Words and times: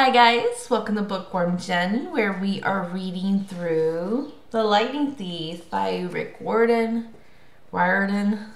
Hi 0.00 0.10
guys, 0.10 0.70
welcome 0.70 0.94
to 0.94 1.02
Bookworm 1.02 1.58
Jen, 1.58 2.12
where 2.12 2.32
we 2.32 2.62
are 2.62 2.84
reading 2.84 3.42
through 3.42 4.32
The 4.52 4.62
Lightning 4.62 5.10
Thief 5.10 5.68
by 5.68 6.02
Rick 6.02 6.40
Warden, 6.40 7.12
Riordan. 7.72 8.34
I'm 8.34 8.48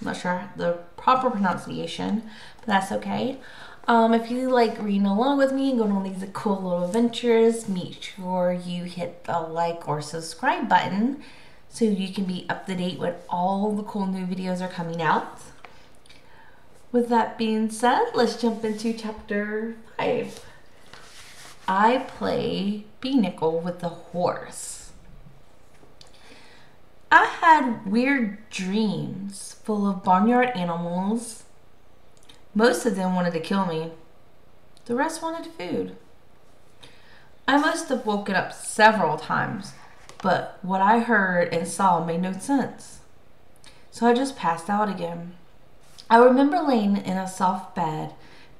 not 0.00 0.16
sure 0.16 0.50
the 0.56 0.80
proper 0.96 1.30
pronunciation, 1.30 2.28
but 2.58 2.66
that's 2.66 2.90
okay. 2.90 3.38
Um, 3.86 4.12
if 4.14 4.32
you 4.32 4.50
like 4.50 4.82
reading 4.82 5.06
along 5.06 5.38
with 5.38 5.52
me 5.52 5.70
and 5.70 5.78
going 5.78 5.92
on 5.92 6.02
these 6.02 6.28
cool 6.32 6.60
little 6.60 6.86
adventures, 6.86 7.68
make 7.68 8.02
sure 8.02 8.52
you 8.52 8.82
hit 8.82 9.22
the 9.26 9.38
like 9.38 9.88
or 9.88 10.02
subscribe 10.02 10.68
button 10.68 11.22
so 11.68 11.84
you 11.84 12.12
can 12.12 12.24
be 12.24 12.46
up 12.48 12.66
to 12.66 12.74
date 12.74 12.98
when 12.98 13.14
all 13.28 13.70
the 13.70 13.84
cool 13.84 14.06
new 14.06 14.26
videos 14.26 14.60
are 14.60 14.66
coming 14.66 15.00
out. 15.00 15.40
With 16.90 17.08
that 17.10 17.38
being 17.38 17.70
said, 17.70 18.06
let's 18.12 18.42
jump 18.42 18.64
into 18.64 18.92
chapter 18.92 19.76
5. 19.98 20.46
I 21.66 21.98
play 22.06 22.84
Pinochle 23.00 23.60
with 23.60 23.80
the 23.80 23.88
horse. 23.88 24.92
I 27.10 27.26
had 27.26 27.86
weird 27.86 28.50
dreams 28.50 29.56
full 29.64 29.88
of 29.88 30.02
barnyard 30.02 30.50
animals. 30.54 31.44
Most 32.54 32.84
of 32.84 32.96
them 32.96 33.14
wanted 33.14 33.32
to 33.32 33.40
kill 33.40 33.66
me, 33.66 33.92
the 34.84 34.94
rest 34.94 35.22
wanted 35.22 35.50
food. 35.52 35.96
I 37.48 37.56
must 37.58 37.88
have 37.88 38.04
woken 38.04 38.34
up 38.34 38.52
several 38.52 39.16
times, 39.16 39.72
but 40.22 40.58
what 40.62 40.80
I 40.80 41.00
heard 41.00 41.52
and 41.52 41.66
saw 41.66 42.04
made 42.04 42.22
no 42.22 42.32
sense. 42.32 43.00
So 43.90 44.06
I 44.06 44.12
just 44.12 44.36
passed 44.36 44.68
out 44.68 44.88
again. 44.88 45.34
I 46.10 46.18
remember 46.18 46.60
laying 46.60 46.96
in 46.96 47.16
a 47.16 47.28
soft 47.28 47.74
bed, 47.74 48.12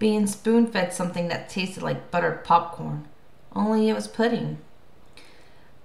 being 0.04 0.26
spoon 0.26 0.66
fed 0.66 0.92
something 0.92 1.28
that 1.28 1.48
tasted 1.48 1.82
like 1.82 2.10
buttered 2.10 2.44
popcorn, 2.44 3.08
only 3.56 3.88
it 3.88 3.94
was 3.94 4.06
pudding. 4.06 4.58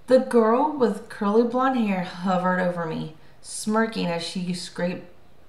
The 0.08 0.18
girl 0.18 0.76
with 0.76 1.08
curly 1.08 1.42
blonde 1.42 1.78
hair 1.78 2.02
hovered 2.02 2.60
over 2.60 2.84
me, 2.84 3.14
smirking 3.40 4.08
as 4.08 4.22
she 4.22 4.52
scraped 4.52 5.06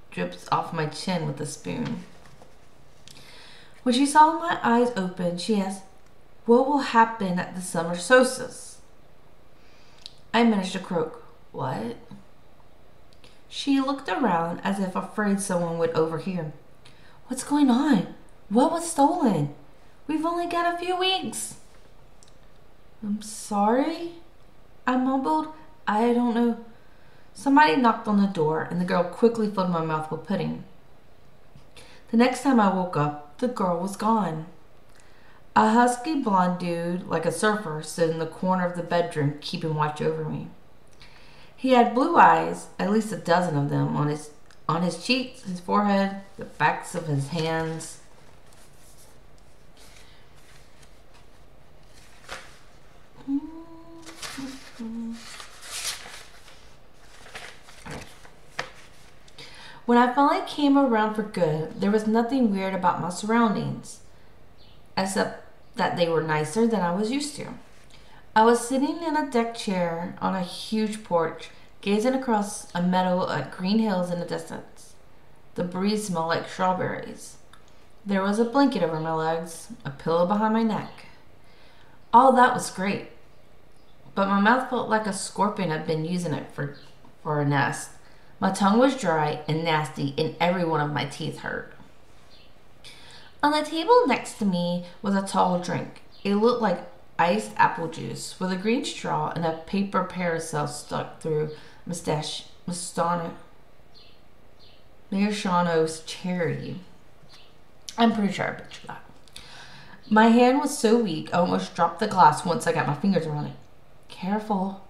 drips 0.10 0.48
off 0.54 0.72
my 0.72 0.86
chin 0.86 1.28
with 1.28 1.42
a 1.42 1.46
spoon. 1.46 2.06
When 3.84 3.94
she 3.94 4.06
saw 4.06 4.40
my 4.40 4.58
eyes 4.64 4.94
open, 4.96 5.38
she 5.38 5.60
asked, 5.60 5.84
What 6.46 6.66
will 6.66 6.78
happen 6.96 7.40
at 7.40 7.56
the 7.56 7.62
summer 7.62 7.98
solstice? 7.98 8.78
I 10.34 10.46
managed 10.46 10.72
to 10.72 10.80
croak, 10.80 11.26
What? 11.52 11.98
She 13.50 13.82
looked 13.82 14.08
around 14.08 14.62
as 14.64 14.80
if 14.80 14.96
afraid 14.96 15.42
someone 15.42 15.78
would 15.78 15.92
overhear. 15.92 16.54
What's 17.28 17.44
going 17.44 17.70
on? 17.70 18.16
What 18.52 18.74
was 18.74 18.92
stolen? 18.92 19.56
We've 20.08 20.26
only 20.26 20.46
got 20.46 20.76
a 20.76 20.78
few 20.78 20.98
weeks. 20.98 21.56
I'm 23.02 23.22
sorry, 23.22 24.12
I 24.86 24.98
mumbled. 24.98 25.48
I 25.88 26.12
don't 26.14 26.36
know. 26.36 26.58
Somebody 27.34 27.78
knocked 27.78 28.10
on 28.10 28.20
the 28.20 28.28
door, 28.28 28.68
and 28.70 28.82
the 28.82 28.86
girl 28.86 29.06
quickly 29.06 29.50
filled 29.50 29.70
my 29.70 29.86
mouth 29.86 30.12
with 30.12 30.26
pudding. 30.26 30.66
The 32.12 32.18
next 32.18 32.44
time 32.44 32.60
I 32.60 32.74
woke 32.74 32.98
up, 32.98 33.38
the 33.38 33.48
girl 33.48 33.80
was 33.80 33.96
gone. 33.96 34.48
A 35.56 35.70
husky 35.70 36.16
blonde 36.16 36.60
dude, 36.60 37.08
like 37.08 37.26
a 37.26 37.32
surfer, 37.32 37.82
stood 37.82 38.10
in 38.10 38.20
the 38.20 38.26
corner 38.26 38.66
of 38.66 38.76
the 38.76 38.84
bedroom, 38.84 39.38
keeping 39.40 39.76
watch 39.76 40.02
over 40.02 40.26
me. 40.26 40.50
He 41.56 41.72
had 41.72 41.96
blue 41.96 42.18
eyes, 42.18 42.68
at 42.78 42.92
least 42.92 43.14
a 43.14 43.18
dozen 43.18 43.56
of 43.56 43.70
them, 43.70 43.96
on 43.96 44.10
his 44.10 44.32
on 44.68 44.82
his 44.82 45.02
cheeks, 45.02 45.44
his 45.44 45.62
forehead, 45.62 46.18
the 46.38 46.46
backs 46.46 46.96
of 46.96 47.08
his 47.08 47.30
hands. 47.30 48.00
When 59.86 59.98
I 60.42 60.46
came 60.46 60.76
around 60.76 61.14
for 61.14 61.22
good, 61.22 61.82
there 61.82 61.92
was 61.92 62.08
nothing 62.08 62.50
weird 62.50 62.74
about 62.74 63.00
my 63.00 63.10
surroundings, 63.10 64.00
except 64.98 65.46
that 65.76 65.98
they 65.98 66.10
were 66.10 66.24
nicer 66.24 66.66
than 66.66 66.82
I 66.82 66.96
was 66.96 67.12
used 67.12 67.36
to. 67.36 67.50
I 68.36 68.44
was 68.44 68.68
sitting 68.68 69.04
in 69.04 69.16
a 69.16 69.30
deck 69.30 69.54
chair 69.54 70.16
on 70.20 70.34
a 70.34 70.42
huge 70.42 71.04
porch, 71.04 71.52
gazing 71.82 72.16
across 72.16 72.74
a 72.74 72.82
meadow 72.82 73.30
at 73.30 73.56
green 73.56 73.78
hills 73.78 74.10
in 74.10 74.20
the 74.20 74.26
distance. 74.26 74.96
The 75.54 75.64
breeze 75.64 76.08
smelled 76.08 76.30
like 76.30 76.50
strawberries. 76.50 77.38
There 78.04 78.24
was 78.24 78.40
a 78.40 78.46
blanket 78.46 78.82
over 78.82 79.00
my 79.00 79.14
legs, 79.14 79.68
a 79.86 79.92
pillow 79.92 80.26
behind 80.26 80.54
my 80.54 80.64
neck. 80.64 81.06
All 82.12 82.34
that 82.34 82.56
was 82.56 82.72
great, 82.72 83.10
but 84.16 84.28
my 84.28 84.40
mouth 84.40 84.72
felt 84.72 84.90
like 84.90 85.06
a 85.06 85.14
scorpion 85.14 85.70
had 85.70 85.86
been 85.86 86.04
using 86.04 86.34
it 86.34 86.52
for, 86.52 86.78
for 87.22 87.42
a 87.42 87.46
nest. 87.46 87.92
My 88.42 88.52
tongue 88.52 88.80
was 88.80 89.00
dry 89.00 89.42
and 89.48 89.64
nasty, 89.64 90.16
and 90.18 90.36
every 90.40 90.66
one 90.66 90.82
of 90.82 90.92
my 90.92 91.06
teeth 91.06 91.40
hurt. 91.40 91.74
On 93.44 93.52
the 93.52 93.62
table 93.62 94.08
next 94.08 94.40
to 94.40 94.46
me 94.46 94.86
was 95.04 95.16
a 95.16 95.22
tall 95.22 95.60
drink. 95.60 96.02
It 96.24 96.36
looked 96.36 96.62
like 96.62 96.90
iced 97.20 97.52
apple 97.56 97.88
juice 97.88 98.40
with 98.40 98.52
a 98.52 98.56
green 98.56 98.84
straw 98.84 99.32
and 99.36 99.46
a 99.46 99.60
paper 99.68 100.04
parasol 100.04 100.66
stuck 100.66 101.22
through 101.22 101.52
mustache 101.86 102.46
Mustano 102.68 103.34
Mariano's 105.12 106.02
cherry. 106.06 106.78
I'm 107.96 108.14
pretty 108.14 108.34
sure 108.34 108.48
I 108.48 108.52
pictured 108.54 108.88
that. 108.88 109.04
My 110.10 110.28
hand 110.28 110.60
was 110.60 110.76
so 110.76 110.98
weak 110.98 111.30
I 111.32 111.38
almost 111.38 111.76
dropped 111.76 112.00
the 112.00 112.08
glass 112.08 112.44
once 112.44 112.66
I 112.66 112.72
got 112.72 112.88
my 112.88 112.96
fingers 112.96 113.28
around 113.28 113.48
it. 113.48 113.56
Careful, 114.08 114.84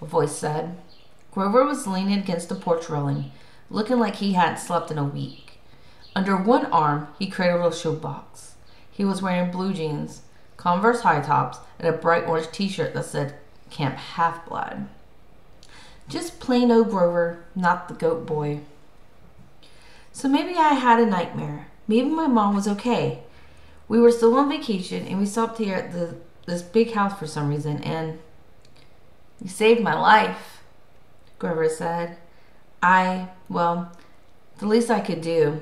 a 0.00 0.06
voice 0.06 0.36
said. 0.36 0.76
Grover 1.32 1.64
was 1.64 1.86
leaning 1.86 2.18
against 2.18 2.48
the 2.48 2.54
porch 2.54 2.88
railing, 2.88 3.30
looking 3.70 3.98
like 3.98 4.16
he 4.16 4.32
hadn't 4.32 4.58
slept 4.58 4.90
in 4.90 4.98
a 4.98 5.04
week. 5.04 5.58
Under 6.14 6.36
one 6.36 6.66
arm, 6.66 7.08
he 7.18 7.28
cradled 7.28 7.72
a 7.72 7.76
shoebox. 7.76 8.54
He 8.90 9.04
was 9.04 9.22
wearing 9.22 9.50
blue 9.50 9.72
jeans, 9.72 10.22
Converse 10.56 11.02
high 11.02 11.20
tops, 11.20 11.58
and 11.78 11.88
a 11.88 11.96
bright 11.96 12.26
orange 12.26 12.50
t 12.50 12.68
shirt 12.68 12.92
that 12.94 13.04
said 13.04 13.36
Camp 13.70 13.94
Half 13.96 14.46
Blood. 14.46 14.88
Just 16.08 16.40
plain 16.40 16.72
old 16.72 16.90
Grover, 16.90 17.44
not 17.54 17.86
the 17.86 17.94
goat 17.94 18.26
boy. 18.26 18.60
So 20.10 20.28
maybe 20.28 20.54
I 20.56 20.74
had 20.74 20.98
a 20.98 21.06
nightmare. 21.06 21.68
Maybe 21.86 22.08
my 22.08 22.26
mom 22.26 22.56
was 22.56 22.66
okay. 22.66 23.20
We 23.86 24.00
were 24.00 24.10
still 24.10 24.34
on 24.34 24.48
vacation 24.48 25.06
and 25.06 25.18
we 25.18 25.26
stopped 25.26 25.58
here 25.58 25.76
at 25.76 25.92
the 25.92 26.16
this 26.46 26.62
big 26.62 26.92
house 26.92 27.16
for 27.18 27.26
some 27.26 27.50
reason 27.50 27.82
and 27.82 28.18
you 29.40 29.48
saved 29.48 29.82
my 29.82 29.94
life, 29.94 30.57
Grover 31.38 31.68
said. 31.68 32.18
I, 32.82 33.28
well, 33.48 33.92
the 34.58 34.66
least 34.66 34.90
I 34.90 35.00
could 35.00 35.20
do. 35.20 35.60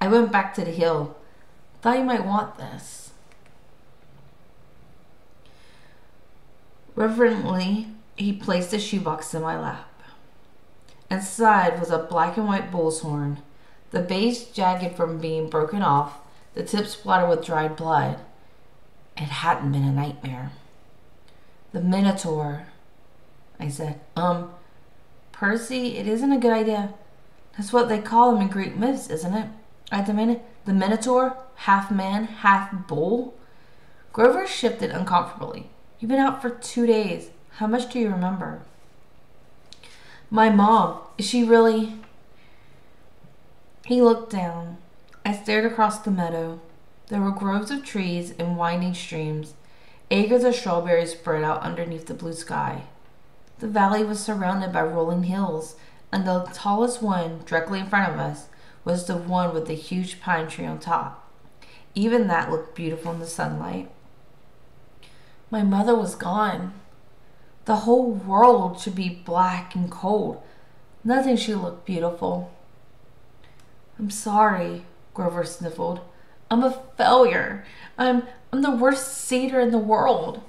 I 0.00 0.08
went 0.08 0.32
back 0.32 0.54
to 0.54 0.64
the 0.64 0.70
hill. 0.70 1.16
Thought 1.80 1.98
you 1.98 2.04
might 2.04 2.24
want 2.24 2.58
this. 2.58 3.12
Reverently, 6.94 7.88
he 8.16 8.32
placed 8.32 8.70
the 8.70 8.78
shoebox 8.78 9.34
in 9.34 9.42
my 9.42 9.58
lap. 9.60 9.88
Inside 11.10 11.78
was 11.78 11.90
a 11.90 11.98
black 11.98 12.36
and 12.36 12.46
white 12.46 12.72
bull's 12.72 13.00
horn, 13.00 13.38
the 13.90 14.00
base 14.00 14.46
jagged 14.46 14.96
from 14.96 15.18
being 15.18 15.48
broken 15.48 15.82
off, 15.82 16.18
the 16.54 16.64
tip 16.64 16.86
splattered 16.86 17.28
with 17.28 17.44
dried 17.44 17.76
blood. 17.76 18.18
It 19.16 19.28
hadn't 19.28 19.72
been 19.72 19.84
a 19.84 19.92
nightmare. 19.92 20.52
The 21.72 21.80
Minotaur, 21.80 22.66
I 23.60 23.68
said. 23.68 24.00
Um, 24.16 24.50
Percy, 25.36 25.98
it 25.98 26.08
isn't 26.08 26.32
a 26.32 26.38
good 26.38 26.52
idea. 26.52 26.94
That's 27.58 27.70
what 27.70 27.90
they 27.90 27.98
call 27.98 28.34
him 28.34 28.40
in 28.40 28.48
Greek 28.48 28.74
myths, 28.74 29.10
isn't 29.10 29.34
it? 29.34 29.48
I 29.92 30.00
demanded. 30.00 30.40
The 30.64 30.72
Minotaur, 30.72 31.36
half 31.56 31.90
man, 31.90 32.24
half 32.24 32.88
bull? 32.88 33.34
Grover 34.14 34.46
shifted 34.46 34.90
uncomfortably. 34.90 35.68
You've 36.00 36.08
been 36.08 36.20
out 36.20 36.40
for 36.40 36.48
two 36.48 36.86
days. 36.86 37.28
How 37.56 37.66
much 37.66 37.92
do 37.92 37.98
you 37.98 38.08
remember? 38.08 38.62
My 40.30 40.48
mom. 40.48 41.00
Is 41.18 41.26
she 41.26 41.44
really. 41.44 41.96
He 43.84 44.00
looked 44.00 44.32
down. 44.32 44.78
I 45.22 45.34
stared 45.34 45.70
across 45.70 45.98
the 45.98 46.10
meadow. 46.10 46.60
There 47.08 47.20
were 47.20 47.30
groves 47.30 47.70
of 47.70 47.84
trees 47.84 48.32
and 48.38 48.56
winding 48.56 48.94
streams. 48.94 49.52
Acres 50.10 50.44
of 50.44 50.54
strawberries 50.54 51.12
spread 51.12 51.44
out 51.44 51.60
underneath 51.60 52.06
the 52.06 52.14
blue 52.14 52.32
sky. 52.32 52.84
The 53.58 53.68
valley 53.68 54.04
was 54.04 54.20
surrounded 54.20 54.72
by 54.72 54.82
rolling 54.82 55.24
hills, 55.24 55.76
and 56.12 56.26
the 56.26 56.48
tallest 56.52 57.02
one, 57.02 57.42
directly 57.46 57.80
in 57.80 57.86
front 57.86 58.12
of 58.12 58.18
us, 58.18 58.48
was 58.84 59.06
the 59.06 59.16
one 59.16 59.54
with 59.54 59.66
the 59.66 59.74
huge 59.74 60.20
pine 60.20 60.48
tree 60.48 60.66
on 60.66 60.78
top. 60.78 61.30
Even 61.94 62.28
that 62.28 62.50
looked 62.50 62.74
beautiful 62.74 63.12
in 63.12 63.18
the 63.18 63.26
sunlight. 63.26 63.90
My 65.50 65.62
mother 65.62 65.94
was 65.94 66.14
gone. 66.14 66.74
The 67.64 67.76
whole 67.76 68.12
world 68.12 68.78
should 68.78 68.94
be 68.94 69.22
black 69.24 69.74
and 69.74 69.90
cold. 69.90 70.42
Nothing 71.02 71.36
should 71.36 71.58
look 71.58 71.84
beautiful. 71.84 72.52
I'm 73.98 74.10
sorry, 74.10 74.84
Grover 75.14 75.44
sniffled. 75.44 76.00
I'm 76.50 76.62
a 76.62 76.82
failure. 76.96 77.64
I'm 77.96 78.24
I'm 78.52 78.62
the 78.62 78.70
worst 78.70 79.18
satyr 79.18 79.60
in 79.60 79.70
the 79.70 79.78
world. 79.78 80.42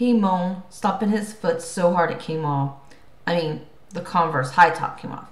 He 0.00 0.14
moaned, 0.14 0.62
stomping 0.70 1.10
his 1.10 1.34
foot 1.34 1.60
so 1.60 1.92
hard 1.92 2.10
it 2.10 2.18
came 2.18 2.42
off. 2.42 2.76
I 3.26 3.34
mean, 3.34 3.66
the 3.90 4.00
Converse 4.00 4.52
high 4.52 4.70
top 4.70 4.98
came 4.98 5.12
off. 5.12 5.28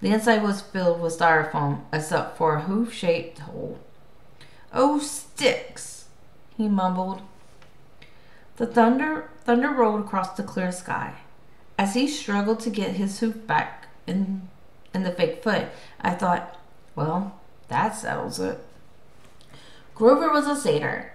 The 0.00 0.08
inside 0.08 0.42
was 0.42 0.60
filled 0.60 1.00
with 1.00 1.16
styrofoam, 1.16 1.82
except 1.92 2.36
for 2.36 2.56
a 2.56 2.62
hoof 2.62 2.92
shaped 2.92 3.38
hole. 3.38 3.78
Oh, 4.72 4.98
sticks, 4.98 6.06
he 6.56 6.66
mumbled. 6.66 7.22
The 8.56 8.66
thunder, 8.66 9.30
thunder 9.44 9.70
rolled 9.70 10.00
across 10.00 10.32
the 10.32 10.42
clear 10.42 10.72
sky. 10.72 11.14
As 11.78 11.94
he 11.94 12.08
struggled 12.08 12.58
to 12.62 12.70
get 12.70 12.96
his 12.96 13.20
hoof 13.20 13.46
back 13.46 13.86
in, 14.08 14.48
in 14.92 15.04
the 15.04 15.12
fake 15.12 15.44
foot, 15.44 15.66
I 16.00 16.14
thought, 16.14 16.58
well, 16.96 17.38
that 17.68 17.94
settles 17.94 18.40
it. 18.40 18.58
Grover 19.94 20.32
was 20.32 20.48
a 20.48 20.56
satyr. 20.56 21.12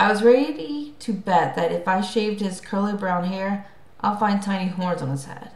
I 0.00 0.10
was 0.10 0.22
ready 0.22 0.94
to 1.00 1.12
bet 1.12 1.54
that 1.56 1.72
if 1.72 1.86
I 1.86 2.00
shaved 2.00 2.40
his 2.40 2.62
curly 2.62 2.94
brown 2.94 3.24
hair, 3.24 3.66
I'll 4.00 4.16
find 4.16 4.40
tiny 4.40 4.70
horns 4.70 5.02
on 5.02 5.10
his 5.10 5.26
head. 5.26 5.50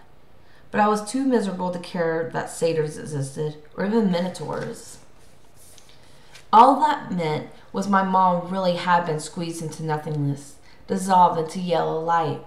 But 0.70 0.82
I 0.82 0.88
was 0.88 1.10
too 1.10 1.24
miserable 1.24 1.70
to 1.70 1.78
care 1.78 2.28
that 2.34 2.50
satyrs 2.50 2.98
existed, 2.98 3.56
or 3.74 3.86
even 3.86 4.10
minotaurs. 4.10 4.98
All 6.52 6.78
that 6.80 7.10
meant 7.10 7.48
was 7.72 7.88
my 7.88 8.02
mom 8.02 8.50
really 8.52 8.76
had 8.76 9.06
been 9.06 9.18
squeezed 9.18 9.62
into 9.62 9.82
nothingness, 9.82 10.56
dissolved 10.88 11.40
into 11.40 11.58
yellow 11.58 11.98
light. 11.98 12.42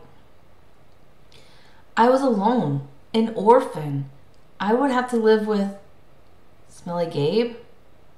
I 1.97 2.09
was 2.09 2.21
alone, 2.21 2.87
an 3.11 3.33
orphan. 3.33 4.11
I 4.59 4.75
would 4.75 4.91
have 4.91 5.09
to 5.09 5.17
live 5.17 5.47
with 5.47 5.75
Smelly 6.69 7.07
Gabe? 7.07 7.55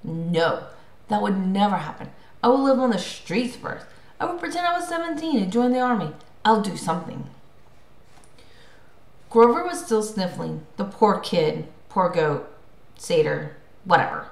No, 0.03 0.65
that 1.07 1.21
would 1.21 1.37
never 1.37 1.77
happen. 1.77 2.09
I 2.41 2.47
will 2.47 2.63
live 2.63 2.79
on 2.79 2.91
the 2.91 2.97
streets 2.97 3.55
first. 3.55 3.85
I 4.19 4.25
will 4.25 4.37
pretend 4.37 4.65
I 4.65 4.77
was 4.77 4.87
17 4.87 5.37
and 5.37 5.51
join 5.51 5.71
the 5.71 5.79
army. 5.79 6.11
I'll 6.45 6.61
do 6.61 6.77
something. 6.77 7.29
Grover 9.29 9.63
was 9.63 9.83
still 9.83 10.01
sniffling. 10.01 10.65
The 10.77 10.85
poor 10.85 11.19
kid, 11.19 11.67
poor 11.89 12.09
goat, 12.09 12.51
satyr, 12.97 13.57
whatever, 13.85 14.27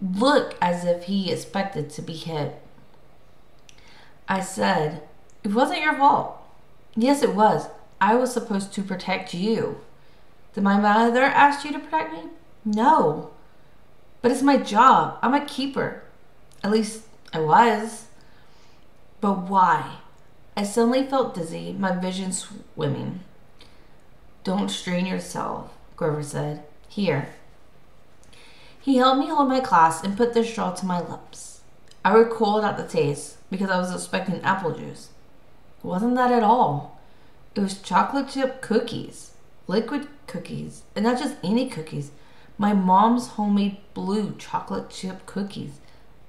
looked 0.00 0.56
as 0.60 0.84
if 0.84 1.04
he 1.04 1.32
expected 1.32 1.90
to 1.90 2.02
be 2.02 2.14
hit. 2.14 2.60
I 4.28 4.40
said, 4.40 5.02
It 5.42 5.52
wasn't 5.52 5.80
your 5.80 5.94
fault. 5.94 6.36
Yes, 6.94 7.22
it 7.22 7.34
was. 7.34 7.68
I 8.00 8.14
was 8.14 8.32
supposed 8.32 8.72
to 8.74 8.82
protect 8.82 9.34
you. 9.34 9.80
Did 10.54 10.62
my 10.64 10.78
mother 10.78 11.22
ask 11.22 11.64
you 11.64 11.72
to 11.72 11.78
protect 11.78 12.12
me? 12.12 12.30
No. 12.64 13.30
But 14.22 14.30
it's 14.30 14.42
my 14.42 14.56
job. 14.56 15.18
I'm 15.22 15.34
a 15.34 15.44
keeper. 15.44 16.02
At 16.62 16.70
least 16.70 17.07
I 17.32 17.40
was. 17.40 18.06
But 19.20 19.48
why? 19.48 19.98
I 20.56 20.62
suddenly 20.62 21.06
felt 21.06 21.34
dizzy, 21.34 21.72
my 21.72 21.92
vision 21.92 22.32
swimming. 22.32 23.20
Don't 24.44 24.70
strain 24.70 25.06
yourself, 25.06 25.72
Grover 25.96 26.22
said. 26.22 26.64
Here. 26.88 27.28
He 28.80 28.96
helped 28.96 29.20
me 29.20 29.28
hold 29.28 29.48
my 29.48 29.60
glass 29.60 30.02
and 30.02 30.16
put 30.16 30.32
the 30.34 30.44
straw 30.44 30.72
to 30.72 30.86
my 30.86 31.00
lips. 31.00 31.60
I 32.04 32.14
recoiled 32.14 32.64
at 32.64 32.76
the 32.78 32.86
taste 32.86 33.36
because 33.50 33.70
I 33.70 33.78
was 33.78 33.92
expecting 33.92 34.40
apple 34.40 34.72
juice. 34.72 35.10
It 35.78 35.86
wasn't 35.86 36.14
that 36.14 36.32
at 36.32 36.42
all. 36.42 36.98
It 37.54 37.60
was 37.60 37.82
chocolate 37.82 38.28
chip 38.30 38.62
cookies, 38.62 39.32
liquid 39.66 40.08
cookies, 40.26 40.82
and 40.96 41.04
not 41.04 41.18
just 41.18 41.36
any 41.44 41.68
cookies. 41.68 42.10
My 42.56 42.72
mom's 42.72 43.28
homemade 43.28 43.78
blue 43.94 44.34
chocolate 44.38 44.90
chip 44.90 45.26
cookies, 45.26 45.80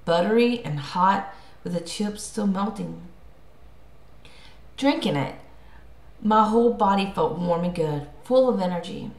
buttery 0.10 0.60
and 0.66 0.80
hot 0.80 1.32
with 1.64 1.74
the 1.74 1.80
chips 1.80 2.24
still 2.24 2.48
melting. 2.48 3.00
Drinking 4.76 5.16
it, 5.16 5.36
my 6.20 6.48
whole 6.48 6.74
body 6.74 7.12
felt 7.14 7.38
warm 7.38 7.64
and 7.64 7.76
good, 7.76 8.08
full 8.24 8.50
of 8.50 8.60
energy. 8.60 9.12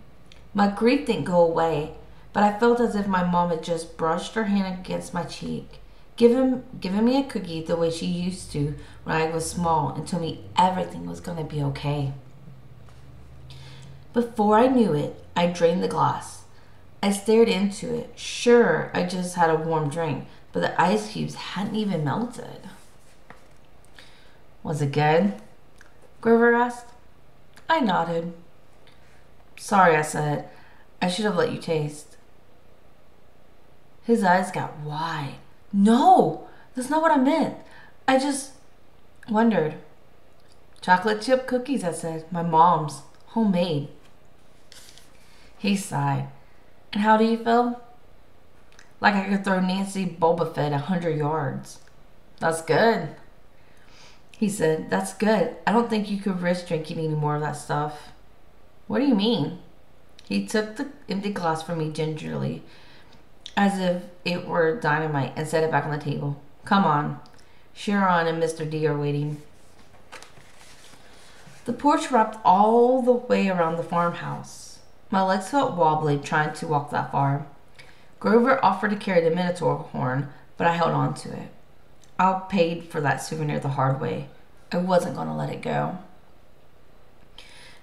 My 0.52 0.66
grief 0.66 1.06
didn't 1.06 1.26
go 1.26 1.40
away, 1.42 1.92
but 2.32 2.42
I 2.42 2.58
felt 2.58 2.81
as 2.81 2.96
if 2.96 3.06
my 3.06 3.22
mom 3.22 3.50
had 3.50 3.62
just 3.62 3.96
brushed 3.96 4.34
her 4.34 4.46
hand 4.46 4.81
against 4.81 5.14
my 5.14 5.22
cheek, 5.22 5.78
giving, 6.16 6.64
giving 6.81 7.04
me 7.04 7.20
a 7.20 7.25
cookie 7.25 7.62
the 7.62 7.76
way 7.76 7.92
she 7.92 8.06
used 8.06 8.50
to 8.50 8.75
when 9.04 9.14
I 9.14 9.31
was 9.31 9.48
small 9.48 9.90
and 9.90 10.08
told 10.08 10.22
me 10.22 10.44
everything 10.58 11.06
was 11.06 11.20
going 11.20 11.38
to 11.38 11.44
be 11.44 11.62
okay. 11.62 12.14
Before 14.12 14.58
I 14.58 14.66
knew 14.66 14.92
it, 14.92 15.25
I 15.37 15.46
drained 15.46 15.84
the 15.84 15.94
glass. 15.96 16.42
I 17.00 17.12
stared 17.12 17.48
into 17.48 17.94
it. 17.94 18.12
Sure, 18.16 18.90
I 18.92 19.04
just 19.04 19.37
had 19.37 19.50
a 19.50 19.54
warm 19.54 19.88
drink, 19.88 20.26
but 20.52 20.61
the 20.61 20.81
ice 20.81 21.12
cubes 21.12 21.35
hadn't 21.35 21.76
even 21.76 22.05
melted. 22.05 22.69
Was 24.62 24.82
it 24.82 24.93
good? 24.93 25.35
Grover 26.20 26.55
asked. 26.55 26.87
I 27.69 27.81
nodded. 27.81 28.32
Sorry, 29.56 29.97
I 29.97 30.02
said. 30.02 30.49
I 31.00 31.08
should 31.08 31.25
have 31.25 31.37
let 31.37 31.52
you 31.52 31.58
taste. 31.58 32.17
His 34.02 34.25
eyes 34.25 34.50
got 34.50 34.79
wide. 34.81 35.37
No, 35.73 36.49
that's 36.75 36.91
not 36.91 37.02
what 37.02 37.12
I 37.12 37.17
meant. 37.17 37.56
I 38.08 38.19
just 38.19 38.52
wondered. 39.29 39.76
Chocolate 40.81 41.23
chip 41.23 41.47
cookies, 41.47 41.85
I 41.85 41.93
said. 41.93 42.31
My 42.32 42.43
mom's. 42.43 43.02
Homemade. 43.29 43.88
He 45.58 45.76
sighed. 45.76 46.29
And 46.93 47.02
how 47.02 47.17
do 47.17 47.25
you 47.25 47.37
feel? 47.37 47.81
Like 49.00 49.14
I 49.14 49.29
could 49.29 49.44
throw 49.44 49.61
Nancy 49.61 50.06
Bobofit 50.06 50.73
a 50.73 50.79
hundred 50.79 51.17
yards. 51.17 51.79
That's 52.38 52.62
good. 52.62 53.08
He 54.32 54.49
said, 54.49 54.91
That's 54.91 55.14
good. 55.14 55.56
I 55.67 55.73
don't 55.73 55.91
think 55.91 56.11
you 56.11 56.19
could 56.19 56.41
risk 56.41 56.67
drinking 56.67 56.99
any 56.99 57.08
more 57.08 57.35
of 57.37 57.43
that 57.43 57.56
stuff. 57.56 58.12
What 58.87 58.99
do 58.99 59.06
you 59.06 59.14
mean? 59.14 59.58
He 60.29 60.47
took 60.47 60.76
the 60.76 60.88
empty 61.08 61.31
glass 61.31 61.62
from 61.62 61.79
me 61.79 61.91
gingerly, 61.91 62.62
as 63.56 63.79
if 63.79 64.02
it 64.25 64.47
were 64.47 64.81
dynamite, 64.81 65.32
and 65.37 65.47
set 65.47 65.64
it 65.64 65.70
back 65.70 65.85
on 65.85 65.91
the 65.91 65.99
table. 65.99 66.41
Come 66.64 66.85
on. 66.85 67.20
Chiron 67.75 68.26
and 68.26 68.43
Mr. 68.43 68.69
D 68.69 68.87
are 68.87 68.99
waiting. 68.99 69.43
The 71.64 71.73
porch 71.73 72.11
wrapped 72.11 72.38
all 72.44 73.02
the 73.02 73.12
way 73.12 73.49
around 73.49 73.76
the 73.76 73.82
farmhouse. 73.82 74.79
My 75.11 75.23
legs 75.23 75.49
felt 75.49 75.76
wobbly 75.76 76.19
trying 76.19 76.55
to 76.55 76.67
walk 76.67 76.91
that 76.91 77.12
far. 77.12 77.47
Grover 78.20 78.62
offered 78.62 78.90
to 78.90 78.96
carry 78.96 79.22
the 79.22 79.34
Minotaur 79.34 79.76
horn, 79.76 80.28
but 80.58 80.67
I 80.67 80.76
held 80.76 80.93
on 80.93 81.14
to 81.14 81.32
it. 81.32 81.49
I 82.19 82.43
paid 82.50 82.84
for 82.84 83.00
that 83.00 83.22
souvenir 83.22 83.59
the 83.59 83.68
hard 83.68 83.99
way. 83.99 84.28
I 84.71 84.76
wasn't 84.76 85.16
going 85.16 85.28
to 85.28 85.35
let 85.35 85.50
it 85.50 85.62
go. 85.62 85.99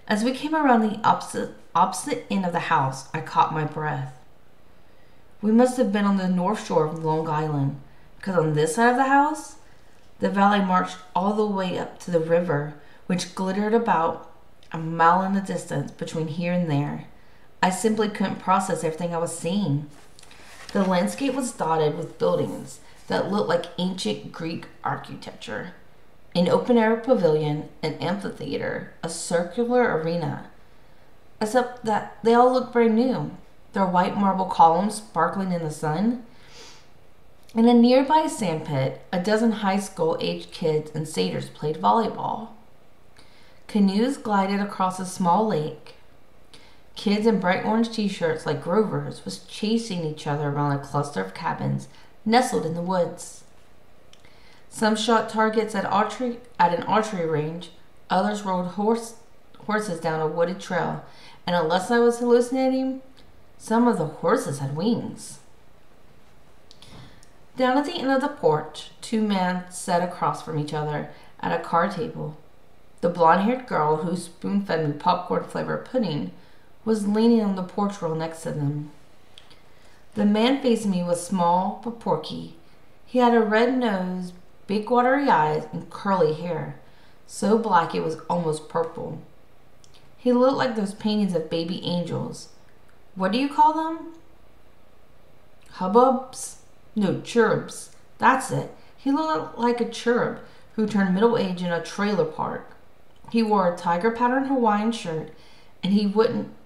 As 0.08 0.24
we 0.24 0.32
came 0.32 0.56
around 0.56 0.82
the 0.82 1.02
opposite, 1.04 1.56
opposite 1.74 2.28
end 2.30 2.46
of 2.46 2.54
the 2.54 2.60
house, 2.60 3.10
I 3.14 3.20
caught 3.20 3.52
my 3.52 3.66
breath. 3.66 4.14
We 5.42 5.52
must 5.52 5.78
have 5.78 5.92
been 5.92 6.06
on 6.06 6.18
the 6.18 6.30
north 6.30 6.66
shore 6.66 6.86
of 6.86 7.04
Long 7.04 7.28
Island, 7.28 7.82
because 8.18 8.38
on 8.38 8.54
this 8.54 8.76
side 8.76 8.92
of 8.92 8.96
the 8.96 9.06
house, 9.06 9.56
the 10.20 10.30
valley 10.30 10.62
marched 10.62 10.98
all 11.16 11.34
the 11.34 11.46
way 11.46 11.78
up 11.78 12.00
to 12.02 12.12
the 12.12 12.20
river, 12.20 12.76
which 13.08 13.36
glittered 13.36 13.74
about 13.74 14.32
a 14.72 14.78
mile 14.78 15.24
in 15.24 15.34
the 15.34 15.42
distance 15.42 15.92
between 15.92 16.28
here 16.28 16.54
and 16.54 16.70
there. 16.70 17.06
I 17.62 17.72
simply 17.72 18.08
couldn't 18.10 18.40
process 18.40 18.84
everything 18.84 19.14
I 19.14 19.18
was 19.18 19.38
seeing. 19.38 19.90
The 20.78 20.84
landscape 20.88 21.34
was 21.34 21.54
dotted 21.54 21.98
with 21.98 22.20
buildings 22.20 22.82
that 23.08 23.32
looked 23.32 23.50
like 23.50 23.66
ancient 23.80 24.32
Greek 24.32 24.68
architecture. 24.84 25.74
An 26.36 26.48
open 26.48 26.78
air 26.78 26.98
pavilion, 26.98 27.70
an 27.82 27.96
amphitheater, 27.96 28.94
a 29.02 29.10
circular 29.10 29.98
arena. 29.98 30.52
Except 31.42 31.84
that 31.86 32.20
they 32.22 32.36
all 32.36 32.54
looked 32.54 32.74
brand 32.74 32.96
new, 32.96 33.32
their 33.74 33.88
white 33.88 34.16
marble 34.18 34.46
columns 34.46 34.98
sparkling 34.98 35.52
in 35.52 35.64
the 35.64 35.72
sun. 35.72 36.24
In 37.56 37.68
a 37.68 37.74
nearby 37.74 38.28
sandpit, 38.28 39.02
a 39.12 39.20
dozen 39.20 39.54
high 39.54 39.80
school 39.80 40.16
aged 40.22 40.52
kids 40.52 40.92
and 40.94 41.08
satyrs 41.08 41.50
played 41.50 41.78
volleyball. 41.78 42.50
Canoes 43.66 44.16
glided 44.16 44.60
across 44.60 45.00
a 45.00 45.08
small 45.08 45.48
lake, 45.48 45.96
Kids 46.98 47.28
in 47.28 47.40
bright 47.40 47.64
orange 47.64 47.92
t-shirts 47.92 48.48
like 48.48 48.64
Grover's 48.64 49.24
was 49.24 49.44
chasing 49.44 50.04
each 50.04 50.26
other 50.26 50.50
around 50.50 50.72
a 50.72 50.80
cluster 50.80 51.22
of 51.22 51.36
cabins 51.36 51.88
nestled 52.26 52.66
in 52.66 52.74
the 52.74 52.82
woods. 52.82 53.44
Some 54.68 54.96
shot 54.96 55.30
targets 55.30 55.76
at 55.76 55.86
archery 55.86 56.40
at 56.60 56.74
an 56.74 56.84
archery 56.84 57.28
range, 57.28 57.70
others 58.10 58.42
rode 58.42 58.70
horse, 58.70 59.16
horses 59.68 60.00
down 60.00 60.22
a 60.22 60.28
wooded 60.28 60.60
trail, 60.60 61.06
and 61.46 61.56
unless 61.56 61.92
I 61.92 62.00
was 62.00 62.18
hallucinating, 62.18 63.04
some 63.60 63.88
of 63.88 64.00
the 64.00 64.06
horses 64.06 64.58
had 64.58 64.76
wings. 64.76 65.40
Down 67.58 67.78
at 67.78 67.86
the 67.86 67.94
end 67.94 68.12
of 68.12 68.22
the 68.22 68.28
porch, 68.28 68.90
two 69.02 69.22
men 69.22 69.66
sat 69.70 70.02
across 70.02 70.42
from 70.42 70.58
each 70.58 70.74
other 70.74 71.12
at 71.42 71.58
a 71.58 71.64
card 71.64 71.92
table. 71.92 72.38
The 73.02 73.10
blonde 73.10 73.44
haired 73.44 73.68
girl 73.68 73.98
who 73.98 74.18
spoon 74.18 74.66
fed 74.66 74.88
me 74.88 74.94
popcorn 74.94 75.44
flavored 75.44 75.86
pudding 75.86 76.32
was 76.88 77.06
leaning 77.06 77.42
on 77.42 77.58
the 77.58 77.64
porch 77.64 78.02
rail 78.02 78.16
next 78.16 78.44
to 78.44 78.52
them. 78.52 78.90
The 80.16 80.26
man 80.26 80.62
facing 80.62 80.92
me 80.92 81.04
was 81.04 81.28
small 81.28 81.82
but 81.84 82.00
porky. 82.00 82.56
He 83.06 83.20
had 83.20 83.34
a 83.34 83.42
red 83.42 83.78
nose, 83.78 84.32
big 84.68 84.90
watery 84.90 85.30
eyes, 85.30 85.68
and 85.74 85.90
curly 85.90 86.34
hair, 86.34 86.80
so 87.26 87.58
black 87.58 87.94
it 87.94 88.06
was 88.06 88.22
almost 88.30 88.70
purple. 88.70 89.22
He 90.18 90.32
looked 90.32 90.56
like 90.56 90.78
those 90.78 90.94
paintings 90.94 91.36
of 91.36 91.50
baby 91.50 91.84
angels. 91.84 92.54
What 93.16 93.34
do 93.34 93.38
you 93.38 93.50
call 93.50 93.74
them? 93.74 94.14
Hubbubs? 95.80 96.60
No, 96.96 97.20
cherubs. 97.20 97.98
That's 98.18 98.50
it. 98.50 98.74
He 98.96 99.12
looked 99.12 99.58
like 99.58 99.82
a 99.82 99.90
cherub 99.90 100.40
who 100.76 100.88
turned 100.88 101.14
middle 101.14 101.38
age 101.38 101.62
in 101.62 101.72
a 101.72 101.84
trailer 101.84 102.24
park. 102.24 102.78
He 103.30 103.44
wore 103.44 103.74
a 103.74 103.78
tiger 103.78 104.10
pattern 104.10 104.46
Hawaiian 104.46 104.94
shirt, 104.94 105.34
and 105.84 105.92
he 105.92 106.08
wouldn't 106.08 106.57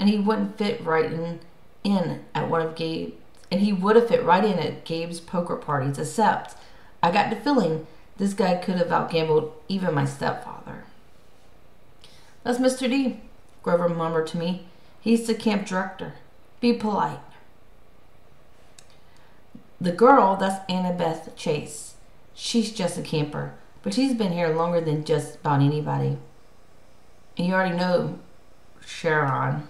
and 0.00 0.08
he 0.08 0.18
wouldn't 0.18 0.58
fit 0.58 0.84
right 0.84 1.12
in 1.12 1.38
in 1.84 2.24
at 2.34 2.50
one 2.50 2.62
of 2.62 2.74
Gabe 2.74 3.12
and 3.50 3.60
he 3.60 3.72
would 3.72 3.96
have 3.96 4.08
fit 4.08 4.24
right 4.24 4.44
in 4.44 4.58
at 4.58 4.84
Gabe's 4.84 5.20
poker 5.20 5.56
parties, 5.56 5.98
except 5.98 6.56
I 7.02 7.10
got 7.10 7.30
the 7.30 7.36
feeling 7.36 7.86
this 8.16 8.32
guy 8.32 8.54
could 8.56 8.76
have 8.76 8.92
outgambled 8.92 9.52
even 9.68 9.94
my 9.94 10.04
stepfather. 10.04 10.84
That's 12.44 12.58
Mr. 12.58 12.88
D, 12.88 13.20
Grover 13.62 13.88
murmured 13.88 14.28
to 14.28 14.38
me. 14.38 14.66
He's 15.00 15.26
the 15.26 15.34
camp 15.34 15.66
director. 15.66 16.14
Be 16.60 16.74
polite. 16.74 17.20
The 19.80 19.92
girl, 19.92 20.36
that's 20.36 20.64
Annabeth 20.70 21.34
Chase. 21.36 21.94
She's 22.34 22.72
just 22.72 22.98
a 22.98 23.02
camper, 23.02 23.54
but 23.82 23.94
she's 23.94 24.14
been 24.14 24.32
here 24.32 24.54
longer 24.54 24.80
than 24.80 25.04
just 25.04 25.36
about 25.36 25.62
anybody. 25.62 26.18
And 27.36 27.46
you 27.46 27.54
already 27.54 27.76
know 27.76 28.18
Chiron. 28.86 29.66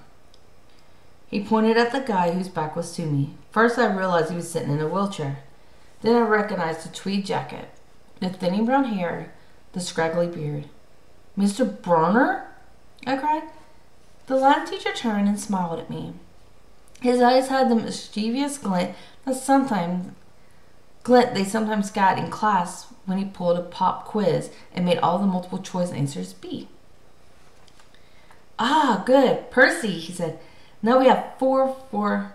He 1.31 1.45
pointed 1.45 1.77
at 1.77 1.93
the 1.93 2.01
guy 2.01 2.33
whose 2.33 2.49
back 2.49 2.75
was 2.75 2.95
to 2.97 3.07
me. 3.07 3.35
First, 3.53 3.79
I 3.79 3.87
realized 3.87 4.31
he 4.31 4.37
was 4.37 4.51
sitting 4.51 4.73
in 4.73 4.81
a 4.81 4.89
wheelchair. 4.89 5.39
Then 6.03 6.17
I 6.17 6.27
recognized 6.27 6.85
the 6.85 6.95
tweed 6.95 7.25
jacket, 7.25 7.69
the 8.19 8.31
thinning 8.31 8.67
brown 8.67 8.85
hair, 8.85 9.33
the 9.73 9.81
scraggly 9.81 10.27
beard. 10.27 10.69
Mr. 11.39 11.81
Brunner? 11.81 12.49
I 13.07 13.17
cried. 13.17 13.45
The 14.27 14.37
Latin 14.37 14.67
teacher 14.67 14.93
turned 14.93 15.29
and 15.29 15.39
smiled 15.39 15.79
at 15.79 15.91
me. 15.91 16.15
His 17.01 17.21
eyes 17.23 17.49
had 17.49 17.71
the 17.71 17.77
mischievous 17.77 18.59
glint 18.59 18.97
that 19.25 19.37
sometimes 19.37 20.13
glint 21.03 21.35
they 21.35 21.45
sometimes 21.45 21.91
got 21.91 22.19
in 22.19 22.31
class 22.31 22.89
when 23.07 23.19
he 23.19 23.25
pulled 23.25 23.59
a 23.59 23.63
pop 23.63 24.05
quiz 24.05 24.51
and 24.75 24.85
made 24.85 24.99
all 24.99 25.19
the 25.19 25.27
multiple 25.27 25.59
choice 25.59 25.93
answers 25.93 26.33
B. 26.33 26.69
Ah, 28.59 29.03
good. 29.07 29.51
Percy, 29.51 29.93
he 29.99 30.13
said. 30.13 30.39
Now 30.83 30.99
we 30.99 31.09
have 31.09 31.35
four 31.39 31.77
for 31.91 32.33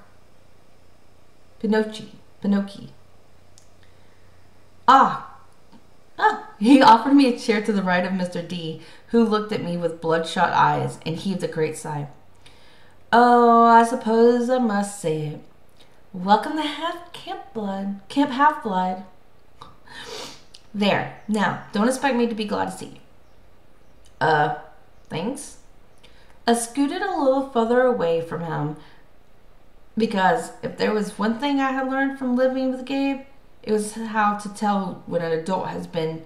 pinochle. 1.60 2.10
pinochle. 2.42 2.90
Ah. 4.88 5.38
Ah. 6.20 6.50
He 6.60 6.82
offered 6.82 7.14
me 7.14 7.34
a 7.34 7.40
chair 7.40 7.62
to 7.62 7.74
the 7.74 7.84
right 7.84 8.06
of 8.06 8.12
Mr. 8.14 8.48
D, 8.48 8.82
who 9.08 9.24
looked 9.24 9.52
at 9.52 9.64
me 9.64 9.78
with 9.78 10.00
bloodshot 10.00 10.52
eyes 10.52 11.00
and 11.06 11.18
heaved 11.18 11.44
a 11.44 11.48
great 11.48 11.76
sigh. 11.76 12.08
Oh, 13.12 13.66
I 13.66 13.84
suppose 13.84 14.50
I 14.50 14.60
must 14.60 15.02
say 15.02 15.28
it. 15.28 15.40
Welcome 16.14 16.56
to 16.56 16.62
half 16.62 17.12
Camp 17.14 17.54
Blood. 17.54 18.00
Camp 18.08 18.32
Half 18.32 18.64
Blood. 18.64 19.04
There. 20.74 21.22
Now, 21.28 21.64
don't 21.74 21.88
expect 21.88 22.16
me 22.16 22.28
to 22.28 22.36
be 22.36 22.46
glad 22.46 22.66
to 22.66 22.72
see 22.72 22.86
you. 22.86 23.00
Uh, 24.22 24.56
thanks. 25.10 25.58
I 26.48 26.54
scooted 26.54 27.02
a 27.02 27.18
little 27.18 27.50
further 27.50 27.82
away 27.82 28.22
from 28.22 28.44
him 28.44 28.78
because 29.98 30.52
if 30.62 30.78
there 30.78 30.94
was 30.94 31.18
one 31.18 31.40
thing 31.40 31.60
I 31.60 31.72
had 31.72 31.90
learned 31.90 32.20
from 32.20 32.36
living 32.36 32.72
with 32.72 32.86
Gabe, 32.86 33.22
it 33.64 33.72
was 33.72 33.94
how 33.94 34.38
to 34.38 34.54
tell 34.54 35.04
when 35.08 35.24
an 35.24 35.32
adult 35.32 35.70
has 35.70 35.88
been 35.88 36.24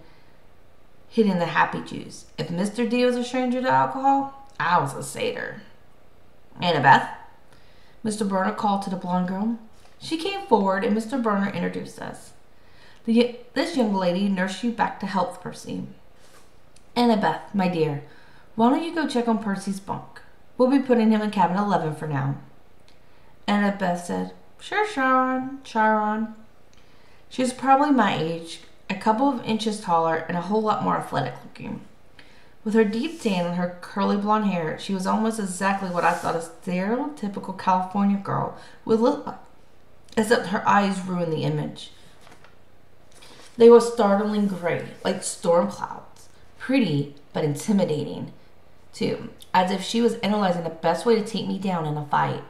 hitting 1.08 1.40
the 1.40 1.46
happy 1.46 1.82
juice. 1.82 2.26
If 2.38 2.50
Mr. 2.50 2.90
D 2.90 3.06
was 3.06 3.16
a 3.16 3.24
stranger 3.24 3.62
to 3.62 3.70
alcohol, 3.70 4.48
I 4.60 4.80
was 4.80 4.94
a 4.94 5.04
satyr. 5.04 5.62
Annabeth, 6.62 7.10
Mr. 8.04 8.28
Brunner 8.28 8.54
called 8.54 8.82
to 8.84 8.90
the 8.90 8.98
blonde 8.98 9.30
girl. 9.30 9.58
She 10.00 10.18
came 10.18 10.46
forward 10.48 10.84
and 10.84 10.96
Mr. 10.98 11.22
Brunner 11.22 11.50
introduced 11.50 12.00
us. 12.02 12.32
The, 13.06 13.38
this 13.54 13.78
young 13.78 13.94
lady 13.94 14.28
nursed 14.28 14.64
you 14.64 14.72
back 14.72 15.00
to 15.00 15.06
health, 15.06 15.42
Percy. 15.42 15.84
Annabeth, 16.96 17.54
my 17.54 17.70
dear, 17.70 18.04
why 18.60 18.70
don't 18.70 18.84
you 18.84 18.94
go 18.94 19.08
check 19.08 19.30
on 19.30 19.42
Percy's 19.42 19.80
bunk? 19.80 20.20
We'll 20.58 20.70
be 20.70 20.80
putting 20.80 21.12
him 21.12 21.22
in 21.22 21.32
cabin 21.32 21.56
11 21.56 21.96
for 21.96 22.10
now. 22.10 22.36
Annabeth 23.48 24.02
said, 24.02 24.34
Sure, 24.60 24.86
Chiron, 24.86 25.60
Chiron. 25.64 26.36
She 27.30 27.42
was 27.42 27.54
probably 27.54 27.92
my 27.92 28.22
age, 28.22 28.60
a 28.90 28.96
couple 28.96 29.30
of 29.30 29.46
inches 29.46 29.80
taller, 29.80 30.26
and 30.28 30.36
a 30.36 30.42
whole 30.42 30.62
lot 30.62 30.84
more 30.84 30.98
athletic 30.98 31.36
looking. 31.42 31.80
With 32.66 32.74
her 32.74 32.84
deep 32.84 33.22
tan 33.22 33.46
and 33.46 33.56
her 33.56 33.78
curly 33.80 34.18
blonde 34.18 34.48
hair, 34.48 34.78
she 34.78 34.94
was 34.94 35.08
almost 35.08 35.40
exactly 35.40 35.90
what 35.90 36.04
I 36.04 36.12
thought 36.12 36.36
a 36.36 36.40
stereotypical 36.40 37.58
California 37.58 38.18
girl 38.18 38.58
would 38.84 39.00
look 39.00 39.26
like, 39.26 39.40
except 40.18 40.48
her 40.48 40.68
eyes 40.68 41.00
ruined 41.06 41.32
the 41.32 41.46
image. 41.46 41.92
They 43.56 43.70
were 43.70 43.80
startling 43.80 44.50
gray, 44.50 44.86
like 45.06 45.24
storm 45.24 45.72
clouds, 45.72 46.28
pretty 46.58 47.16
but 47.32 47.46
intimidating, 47.46 48.34
too, 48.94 49.30
as 49.54 49.72
if 49.72 49.84
she 49.84 50.02
was 50.02 50.16
analyzing 50.16 50.64
the 50.64 50.70
best 50.70 51.06
way 51.06 51.16
to 51.16 51.26
take 51.26 51.48
me 51.48 51.60
down 51.60 51.86
in 51.86 51.98
a 51.98 52.06
fight. 52.06 52.44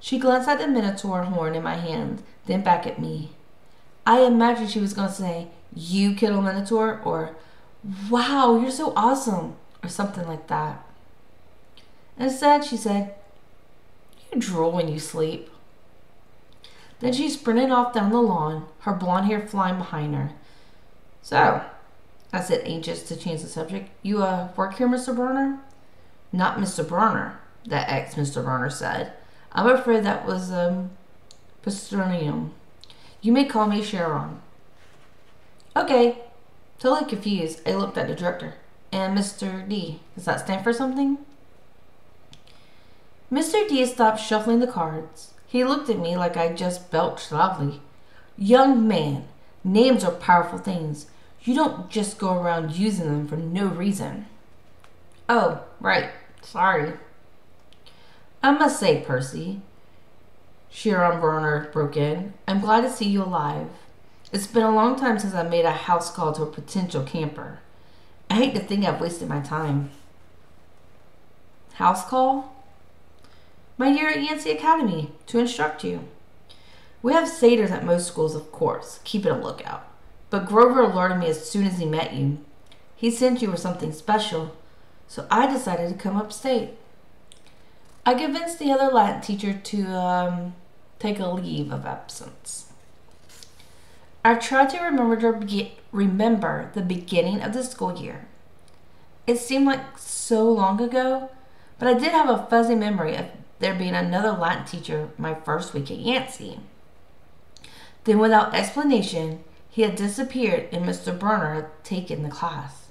She 0.00 0.18
glanced 0.18 0.48
at 0.48 0.58
the 0.58 0.68
minotaur 0.68 1.24
horn 1.24 1.54
in 1.54 1.62
my 1.62 1.76
hand, 1.76 2.22
then 2.46 2.62
back 2.62 2.86
at 2.86 3.00
me. 3.00 3.30
I 4.06 4.20
imagined 4.20 4.70
she 4.70 4.80
was 4.80 4.92
going 4.92 5.08
to 5.08 5.14
say, 5.14 5.48
You 5.74 6.14
killed 6.14 6.38
a 6.38 6.42
minotaur, 6.42 7.00
or 7.04 7.36
Wow, 8.10 8.58
you're 8.60 8.70
so 8.70 8.92
awesome, 8.96 9.56
or 9.82 9.88
something 9.88 10.26
like 10.26 10.46
that. 10.48 10.84
Instead, 12.18 12.64
she 12.64 12.76
said, 12.76 13.14
You 14.32 14.40
drool 14.40 14.72
when 14.72 14.88
you 14.88 14.98
sleep. 14.98 15.50
Then 17.00 17.12
she 17.12 17.28
sprinted 17.28 17.70
off 17.70 17.92
down 17.92 18.10
the 18.10 18.20
lawn, 18.20 18.66
her 18.80 18.92
blonde 18.92 19.26
hair 19.26 19.46
flying 19.46 19.78
behind 19.78 20.14
her. 20.14 20.32
So, 21.20 21.62
I 22.32 22.40
said, 22.40 22.62
anxious 22.64 23.02
to 23.04 23.16
change 23.16 23.42
the 23.42 23.48
subject. 23.48 23.90
You 24.02 24.22
uh, 24.22 24.48
work 24.56 24.76
here, 24.76 24.88
Mr. 24.88 25.14
Brunner? 25.14 25.60
Not 26.32 26.58
Mr. 26.58 26.86
Brunner, 26.86 27.40
that 27.66 27.88
ex 27.88 28.14
Mr. 28.14 28.42
Brunner 28.42 28.70
said. 28.70 29.12
I'm 29.52 29.68
afraid 29.68 30.04
that 30.04 30.26
was 30.26 30.50
um, 30.52 30.90
Pastronium. 31.62 32.50
You 33.22 33.32
may 33.32 33.44
call 33.44 33.66
me 33.66 33.82
Chiron. 33.82 34.40
Okay. 35.74 36.18
Totally 36.78 37.08
confused, 37.08 37.66
I 37.66 37.72
looked 37.72 37.96
at 37.96 38.06
the 38.06 38.14
director. 38.14 38.54
And 38.92 39.16
Mr. 39.16 39.66
D, 39.66 40.00
does 40.14 40.26
that 40.26 40.40
stand 40.40 40.62
for 40.62 40.72
something? 40.72 41.18
Mr. 43.32 43.68
D 43.68 43.84
stopped 43.86 44.20
shuffling 44.20 44.60
the 44.60 44.66
cards. 44.66 45.32
He 45.46 45.64
looked 45.64 45.88
at 45.90 45.98
me 45.98 46.16
like 46.16 46.36
I 46.36 46.52
just 46.52 46.90
belched 46.90 47.32
loudly. 47.32 47.80
Young 48.36 48.86
man, 48.86 49.26
names 49.64 50.04
are 50.04 50.12
powerful 50.12 50.58
things. 50.58 51.06
You 51.46 51.54
don't 51.54 51.88
just 51.88 52.18
go 52.18 52.36
around 52.36 52.72
using 52.72 53.06
them 53.06 53.28
for 53.28 53.36
no 53.36 53.68
reason. 53.68 54.26
Oh, 55.28 55.62
right. 55.78 56.10
Sorry. 56.42 56.94
I 58.42 58.50
must 58.50 58.80
say, 58.80 59.00
Percy, 59.00 59.60
Chiron 60.70 61.20
Brunner 61.20 61.70
broke 61.72 61.96
in, 61.96 62.34
I'm 62.48 62.60
glad 62.60 62.80
to 62.80 62.90
see 62.90 63.08
you 63.08 63.22
alive. 63.22 63.68
It's 64.32 64.48
been 64.48 64.64
a 64.64 64.74
long 64.74 64.98
time 64.98 65.20
since 65.20 65.34
I 65.34 65.44
made 65.44 65.64
a 65.64 65.70
house 65.70 66.10
call 66.10 66.32
to 66.32 66.42
a 66.42 66.46
potential 66.46 67.04
camper. 67.04 67.60
I 68.28 68.34
hate 68.34 68.54
to 68.56 68.60
think 68.60 68.84
I've 68.84 69.00
wasted 69.00 69.28
my 69.28 69.40
time. 69.40 69.90
House 71.74 72.04
call? 72.08 72.56
My 73.78 73.88
year 73.88 74.08
at 74.08 74.20
Yancey 74.22 74.50
Academy 74.50 75.12
to 75.26 75.38
instruct 75.38 75.84
you. 75.84 76.08
We 77.02 77.12
have 77.12 77.28
satyrs 77.28 77.70
at 77.70 77.84
most 77.84 78.08
schools, 78.08 78.34
of 78.34 78.50
course. 78.50 78.98
Keep 79.04 79.26
it 79.26 79.30
a 79.30 79.36
lookout. 79.36 79.86
But 80.36 80.48
Grover 80.48 80.82
alerted 80.82 81.16
me 81.16 81.28
as 81.28 81.48
soon 81.48 81.66
as 81.66 81.78
he 81.78 81.86
met 81.86 82.12
you. 82.12 82.36
He 82.94 83.10
sent 83.10 83.40
you 83.40 83.50
for 83.50 83.56
something 83.56 83.90
special, 83.90 84.54
so 85.08 85.26
I 85.30 85.50
decided 85.50 85.88
to 85.88 85.94
come 85.94 86.18
upstate. 86.18 86.72
I 88.04 88.12
convinced 88.12 88.58
the 88.58 88.70
other 88.70 88.92
Latin 88.92 89.22
teacher 89.22 89.54
to 89.54 89.86
um, 89.94 90.54
take 90.98 91.18
a 91.18 91.28
leave 91.28 91.72
of 91.72 91.86
absence. 91.86 92.70
I 94.22 94.34
tried 94.34 94.68
to 94.70 94.80
remember 94.82 95.18
to 95.22 95.46
be- 95.46 95.78
remember 95.90 96.70
the 96.74 96.82
beginning 96.82 97.40
of 97.40 97.54
the 97.54 97.64
school 97.64 97.98
year. 97.98 98.28
It 99.26 99.38
seemed 99.38 99.64
like 99.64 99.96
so 99.96 100.52
long 100.52 100.82
ago, 100.82 101.30
but 101.78 101.88
I 101.88 101.94
did 101.94 102.12
have 102.12 102.28
a 102.28 102.46
fuzzy 102.50 102.74
memory 102.74 103.16
of 103.16 103.24
there 103.58 103.74
being 103.74 103.94
another 103.94 104.32
Latin 104.32 104.66
teacher 104.66 105.08
my 105.16 105.32
first 105.32 105.72
week 105.72 105.90
at 105.90 105.96
Yancey. 105.96 106.60
Then, 108.04 108.18
without 108.18 108.54
explanation, 108.54 109.42
he 109.76 109.82
had 109.82 109.94
disappeared 109.94 110.66
and 110.72 110.86
Mr. 110.86 111.16
Brunner 111.16 111.52
had 111.52 111.84
taken 111.84 112.22
the 112.22 112.30
class. 112.30 112.86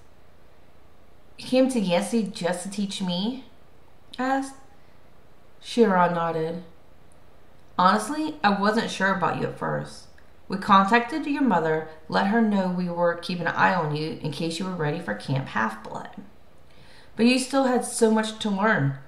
Came 1.40 1.68
to 1.70 1.80
Yancey 1.80 2.22
just 2.22 2.62
to 2.62 2.70
teach 2.70 3.02
me? 3.02 3.46
I 4.20 4.26
asked. 4.26 4.54
Chiron 5.64 6.14
nodded. 6.14 6.62
Honestly, 7.76 8.36
I 8.44 8.52
wasn't 8.62 8.92
sure 8.92 9.16
about 9.16 9.42
you 9.42 9.48
at 9.48 9.58
first. 9.58 10.04
We 10.48 10.58
contacted 10.58 11.26
your 11.26 11.42
mother, 11.42 11.88
let 12.08 12.28
her 12.28 12.40
know 12.40 12.68
we 12.68 12.88
were 12.88 13.16
keeping 13.16 13.48
an 13.48 13.56
eye 13.56 13.74
on 13.74 13.96
you 13.96 14.20
in 14.22 14.32
case 14.32 14.60
you 14.60 14.66
were 14.66 14.76
ready 14.76 15.00
for 15.00 15.16
Camp 15.16 15.48
Half 15.48 15.84
Blood. 15.84 16.12
But 17.16 17.26
you 17.26 17.40
still 17.40 17.64
had 17.64 17.84
so 17.84 18.12
much 18.12 18.38
to 18.38 18.50
learn. 18.52 19.00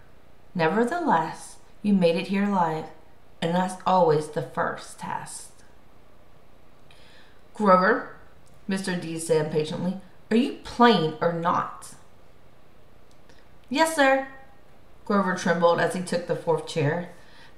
Nevertheless, 0.56 1.58
you 1.84 1.94
made 1.94 2.16
it 2.16 2.30
here 2.30 2.46
alive, 2.46 2.86
and 3.40 3.54
that's 3.54 3.80
always 3.86 4.30
the 4.30 4.42
first 4.42 4.98
test. 4.98 5.52
Grover, 7.58 8.16
Mr. 8.70 9.00
D 9.02 9.18
said 9.18 9.48
impatiently, 9.48 10.00
are 10.30 10.38
you 10.38 10.60
playing 10.64 11.16
or 11.20 11.34
not? 11.34 11.96
Yes, 13.68 13.96
sir. 13.96 14.28
Grover 15.06 15.36
trembled 15.36 15.80
as 15.80 15.96
he 15.96 16.04
took 16.04 16.28
the 16.28 16.36
fourth 16.36 16.68
chair, 16.68 17.10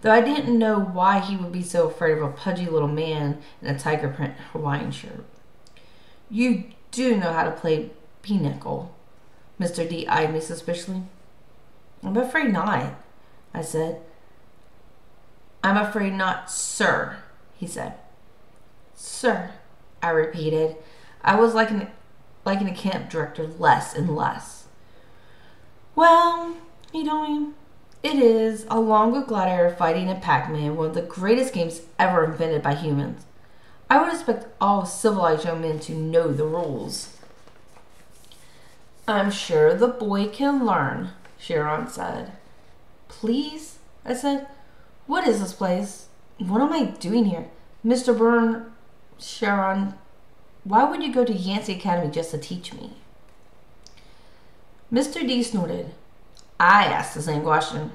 though 0.01 0.11
I 0.11 0.21
didn't 0.21 0.57
know 0.57 0.79
why 0.79 1.19
he 1.19 1.35
would 1.35 1.51
be 1.51 1.61
so 1.61 1.87
afraid 1.87 2.17
of 2.17 2.23
a 2.23 2.31
pudgy 2.31 2.65
little 2.65 2.87
man 2.87 3.41
in 3.61 3.67
a 3.67 3.77
tiger 3.77 4.07
print 4.07 4.35
Hawaiian 4.53 4.91
shirt. 4.91 5.25
You 6.29 6.65
do 6.91 7.17
know 7.17 7.33
how 7.33 7.43
to 7.43 7.51
play 7.51 7.91
pinochle. 8.21 8.95
Mr. 9.59 9.87
D 9.87 10.07
eyed 10.07 10.33
me 10.33 10.39
suspiciously. 10.39 11.03
I'm 12.01 12.15
afraid 12.15 12.53
not, 12.53 12.93
I 13.53 13.61
said. 13.61 13.99
I'm 15.61 15.75
afraid 15.75 16.13
not, 16.13 16.49
sir, 16.49 17.17
he 17.57 17.67
said. 17.67 17.95
Sir, 18.95 19.51
I 20.01 20.09
repeated. 20.09 20.75
I 21.21 21.35
was 21.35 21.53
like 21.53 21.71
an 21.71 21.87
like 22.45 22.61
a 22.61 22.73
camp 22.73 23.09
director 23.09 23.47
less 23.47 23.93
and 23.93 24.15
less. 24.15 24.67
Well, 25.95 26.55
you 26.93 27.03
know, 27.03 27.53
it 28.01 28.15
is, 28.15 28.65
along 28.69 29.11
with 29.11 29.27
Gladiator 29.27 29.75
fighting 29.75 30.09
and 30.09 30.21
Pac-Man, 30.21 30.75
one 30.75 30.87
of 30.87 30.93
the 30.93 31.01
greatest 31.01 31.53
games 31.53 31.81
ever 31.99 32.23
invented 32.23 32.63
by 32.63 32.75
humans. 32.75 33.25
I 33.89 33.99
would 33.99 34.13
expect 34.13 34.47
all 34.61 34.85
civilized 34.85 35.45
young 35.45 35.61
men 35.61 35.79
to 35.81 35.93
know 35.93 36.31
the 36.31 36.45
rules. 36.45 37.17
I'm 39.07 39.31
sure 39.31 39.73
the 39.73 39.87
boy 39.87 40.27
can 40.27 40.65
learn, 40.65 41.09
Chiron 41.39 41.87
said. 41.87 42.31
Please? 43.07 43.79
I 44.05 44.13
said. 44.13 44.47
What 45.07 45.27
is 45.27 45.41
this 45.41 45.53
place? 45.53 46.07
What 46.37 46.61
am 46.61 46.71
I 46.71 46.83
doing 46.83 47.25
here? 47.25 47.47
Mr. 47.83 48.15
Byrne, 48.15 48.71
Chiron, 49.19 49.95
why 50.63 50.83
would 50.83 51.03
you 51.03 51.13
go 51.13 51.25
to 51.25 51.33
Yancey 51.33 51.73
Academy 51.73 52.11
just 52.11 52.31
to 52.31 52.37
teach 52.37 52.73
me? 52.73 52.93
Mr. 54.91 55.19
D 55.27 55.43
snorted. 55.43 55.91
I 56.59 56.85
asked 56.85 57.13
the 57.13 57.21
same 57.21 57.43
question. 57.43 57.91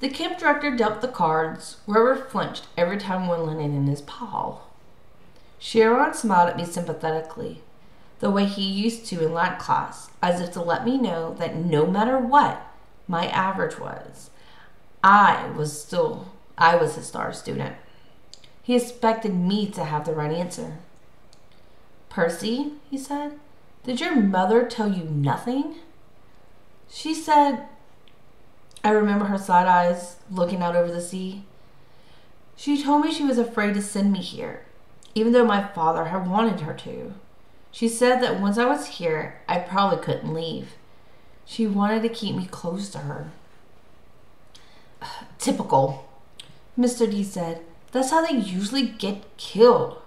The 0.00 0.08
camp 0.08 0.38
director 0.38 0.74
dealt 0.74 1.00
the 1.00 1.08
cards. 1.08 1.78
Grover 1.86 2.16
flinched 2.16 2.66
every 2.76 2.98
time 2.98 3.26
one 3.26 3.44
landed 3.46 3.76
in 3.76 3.86
his 3.86 4.00
paw. 4.02 4.60
Chiron 5.58 6.14
smiled 6.14 6.50
at 6.50 6.56
me 6.56 6.64
sympathetically, 6.64 7.62
the 8.20 8.30
way 8.30 8.46
he 8.46 8.62
used 8.62 9.06
to 9.06 9.24
in 9.24 9.34
Latin 9.34 9.58
class, 9.58 10.10
as 10.22 10.40
if 10.40 10.52
to 10.52 10.62
let 10.62 10.84
me 10.84 10.98
know 10.98 11.34
that 11.34 11.56
no 11.56 11.86
matter 11.86 12.16
what 12.18 12.64
my 13.08 13.26
average 13.26 13.78
was, 13.78 14.30
I 15.02 15.50
was 15.56 15.80
still 15.80 16.28
I 16.56 16.76
was 16.76 16.96
a 16.96 17.02
star 17.02 17.32
student. 17.32 17.76
He 18.68 18.76
expected 18.76 19.34
me 19.34 19.66
to 19.70 19.82
have 19.82 20.04
the 20.04 20.12
right 20.12 20.30
answer. 20.30 20.76
Percy, 22.10 22.72
he 22.90 22.98
said, 22.98 23.40
did 23.82 23.98
your 23.98 24.14
mother 24.14 24.66
tell 24.66 24.92
you 24.92 25.04
nothing? 25.04 25.76
She 26.86 27.14
said, 27.14 27.66
I 28.84 28.90
remember 28.90 29.24
her 29.24 29.38
side 29.38 29.66
eyes 29.66 30.16
looking 30.30 30.60
out 30.60 30.76
over 30.76 30.92
the 30.92 31.00
sea. 31.00 31.44
She 32.56 32.82
told 32.82 33.06
me 33.06 33.10
she 33.10 33.24
was 33.24 33.38
afraid 33.38 33.72
to 33.72 33.80
send 33.80 34.12
me 34.12 34.20
here, 34.20 34.66
even 35.14 35.32
though 35.32 35.46
my 35.46 35.66
father 35.66 36.04
had 36.04 36.28
wanted 36.28 36.60
her 36.60 36.74
to. 36.74 37.14
She 37.72 37.88
said 37.88 38.20
that 38.20 38.38
once 38.38 38.58
I 38.58 38.66
was 38.66 38.98
here, 38.98 39.40
I 39.48 39.60
probably 39.60 40.04
couldn't 40.04 40.34
leave. 40.34 40.72
She 41.46 41.66
wanted 41.66 42.02
to 42.02 42.10
keep 42.10 42.36
me 42.36 42.44
close 42.44 42.90
to 42.90 42.98
her. 42.98 43.30
Typical, 45.38 46.06
Mr. 46.78 47.10
D 47.10 47.24
said. 47.24 47.62
That's 47.92 48.10
how 48.10 48.24
they 48.24 48.36
usually 48.36 48.86
get 48.86 49.36
killed. 49.36 50.00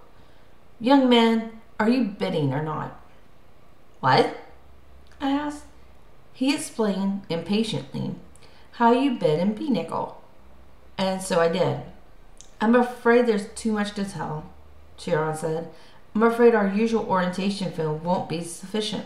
Young 0.80 1.10
man, 1.10 1.62
are 1.80 1.90
you 1.90 2.06
bidding 2.06 2.54
or 2.54 2.64
not? 2.64 3.00
What? 4.00 4.38
I 5.20 5.32
asked. 5.32 5.64
He 6.34 6.54
explained 6.54 7.24
impatiently 7.30 8.16
how 8.74 8.92
you 8.92 9.12
bid 9.12 9.40
in 9.40 9.56
pinochle. 9.56 10.22
And 10.98 11.22
so 11.22 11.40
I 11.40 11.50
did. 11.50 11.82
I'm 12.60 12.76
afraid 12.76 13.26
there's 13.26 13.48
too 13.50 13.72
much 13.72 13.94
to 13.94 14.06
tell, 14.06 14.46
Chiron 14.98 15.36
said. 15.36 15.72
I'm 16.14 16.24
afraid 16.24 16.54
our 16.54 16.68
usual 16.68 17.08
orientation 17.08 17.72
film 17.72 18.04
won't 18.04 18.30
be 18.30 18.44
sufficient. 18.44 19.06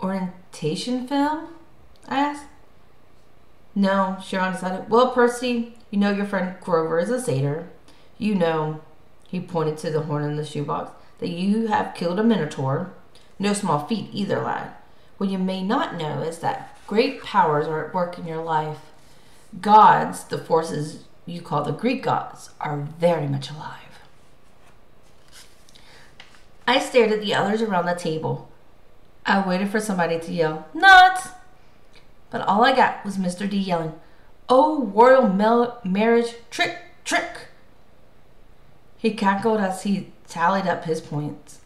Orientation 0.00 1.06
film? 1.06 1.48
I 2.08 2.18
asked. 2.18 2.44
No, 3.74 4.16
Chiron 4.22 4.52
decided. 4.52 4.88
Well, 4.88 5.10
Percy, 5.10 5.74
you 5.96 6.00
know 6.00 6.10
your 6.10 6.26
friend 6.26 6.54
Grover 6.60 6.98
is 6.98 7.08
a 7.08 7.18
satyr. 7.18 7.70
You 8.18 8.34
know, 8.34 8.82
he 9.28 9.40
pointed 9.40 9.78
to 9.78 9.90
the 9.90 10.02
horn 10.02 10.24
in 10.24 10.36
the 10.36 10.44
shoebox, 10.44 10.90
that 11.20 11.30
you 11.30 11.68
have 11.68 11.94
killed 11.94 12.18
a 12.18 12.22
minotaur. 12.22 12.92
No 13.38 13.54
small 13.54 13.86
feat 13.86 14.10
either, 14.12 14.42
lad. 14.42 14.72
What 15.16 15.30
you 15.30 15.38
may 15.38 15.62
not 15.62 15.96
know 15.96 16.20
is 16.20 16.40
that 16.40 16.78
great 16.86 17.22
powers 17.22 17.66
are 17.66 17.86
at 17.86 17.94
work 17.94 18.18
in 18.18 18.26
your 18.26 18.44
life. 18.44 18.80
Gods, 19.62 20.24
the 20.24 20.36
forces 20.36 21.04
you 21.24 21.40
call 21.40 21.64
the 21.64 21.72
Greek 21.72 22.02
gods, 22.02 22.50
are 22.60 22.76
very 22.76 23.26
much 23.26 23.50
alive. 23.50 24.02
I 26.66 26.78
stared 26.78 27.10
at 27.10 27.22
the 27.22 27.34
others 27.34 27.62
around 27.62 27.86
the 27.86 27.94
table. 27.94 28.50
I 29.24 29.48
waited 29.48 29.70
for 29.70 29.80
somebody 29.80 30.20
to 30.20 30.30
yell, 30.30 30.68
Nuts! 30.74 31.28
But 32.28 32.42
all 32.42 32.66
I 32.66 32.76
got 32.76 33.02
was 33.02 33.16
Mr. 33.16 33.48
D 33.48 33.56
yelling, 33.56 33.94
Oh, 34.48 34.84
royal 34.84 35.28
mel- 35.28 35.80
marriage, 35.84 36.34
trick, 36.50 36.78
trick! 37.04 37.48
He 38.96 39.12
cackled 39.12 39.60
as 39.60 39.82
he 39.82 40.12
tallied 40.28 40.66
up 40.66 40.84
his 40.84 41.00
points. 41.00 41.60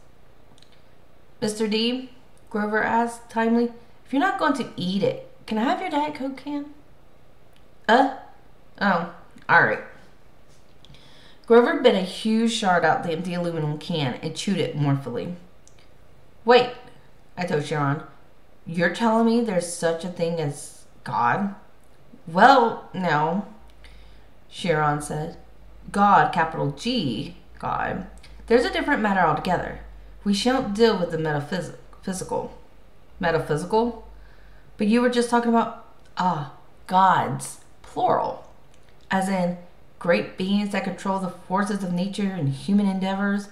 Mr. 1.43 1.71
D, 1.71 2.11
Grover 2.49 2.83
asked 2.83 3.31
timely, 3.31 3.73
if 4.05 4.13
you're 4.13 4.21
not 4.21 4.39
going 4.39 4.55
to 4.55 4.71
eat 4.77 5.03
it, 5.03 5.31
can 5.47 5.59
I 5.59 5.65
have 5.65 5.81
your 5.81 5.91
Diet 5.91 6.15
Coke 6.15 6.39
can? 6.39 6.67
Uh? 7.89 8.17
Oh, 8.81 9.15
alright. 9.51 9.81
Grover 11.47 11.81
bit 11.81 11.95
a 11.95 12.01
huge 12.01 12.53
shard 12.53 12.85
out 12.85 13.03
the 13.03 13.13
empty 13.13 13.35
aluminum 13.35 13.79
can 13.79 14.15
and 14.23 14.37
chewed 14.37 14.59
it 14.59 14.77
mournfully. 14.77 15.35
Wait, 16.45 16.71
I 17.37 17.45
told 17.45 17.65
Chiron. 17.65 18.03
You're 18.67 18.95
telling 18.95 19.27
me 19.27 19.41
there's 19.41 19.73
such 19.73 20.05
a 20.05 20.09
thing 20.09 20.41
as 20.41 20.85
God? 21.05 21.55
Well, 22.33 22.89
no, 22.95 23.47
Chiron 24.49 25.03
said. 25.03 25.37
God, 25.91 26.33
capital 26.33 26.71
G, 26.71 27.37
God. 27.59 28.07
There's 28.47 28.65
a 28.65 28.73
different 28.73 29.03
matter 29.03 29.21
altogether. 29.21 29.81
We 30.23 30.35
shan't 30.35 30.75
deal 30.75 30.97
with 30.99 31.11
the 31.11 31.19
metaphysical. 31.19 32.57
Metaphysical? 33.19 34.07
But 34.77 34.87
you 34.87 35.01
were 35.01 35.11
just 35.11 35.29
talking 35.29 35.51
about, 35.51 35.85
ah, 36.19 36.53
gods, 36.87 37.61
plural. 37.83 38.47
As 39.11 39.29
in, 39.29 39.59
great 39.99 40.39
beings 40.39 40.71
that 40.71 40.85
control 40.85 41.19
the 41.19 41.31
forces 41.31 41.83
of 41.83 41.93
nature 41.93 42.31
and 42.31 42.51
human 42.51 42.87
endeavors, 42.87 43.49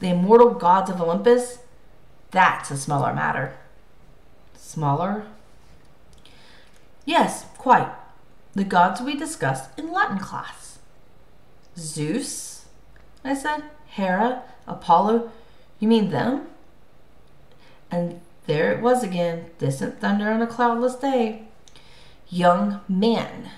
the 0.00 0.08
immortal 0.08 0.50
gods 0.50 0.90
of 0.90 1.02
Olympus. 1.02 1.58
That's 2.30 2.70
a 2.70 2.78
smaller 2.78 3.12
matter. 3.12 3.56
Smaller? 4.56 5.26
Yes, 7.04 7.44
quite. 7.58 7.92
The 8.54 8.64
gods 8.64 9.00
we 9.00 9.14
discussed 9.14 9.70
in 9.78 9.92
Latin 9.92 10.18
class. 10.18 10.78
Zeus? 11.76 12.66
I 13.24 13.34
said. 13.34 13.64
Hera? 13.86 14.42
Apollo? 14.66 15.30
You 15.78 15.88
mean 15.88 16.10
them? 16.10 16.46
And 17.90 18.20
there 18.46 18.72
it 18.72 18.82
was 18.82 19.02
again, 19.02 19.46
distant 19.58 20.00
thunder 20.00 20.30
on 20.30 20.42
a 20.42 20.46
cloudless 20.46 20.96
day. 20.96 21.48
Young 22.28 22.80
man, 22.88 23.50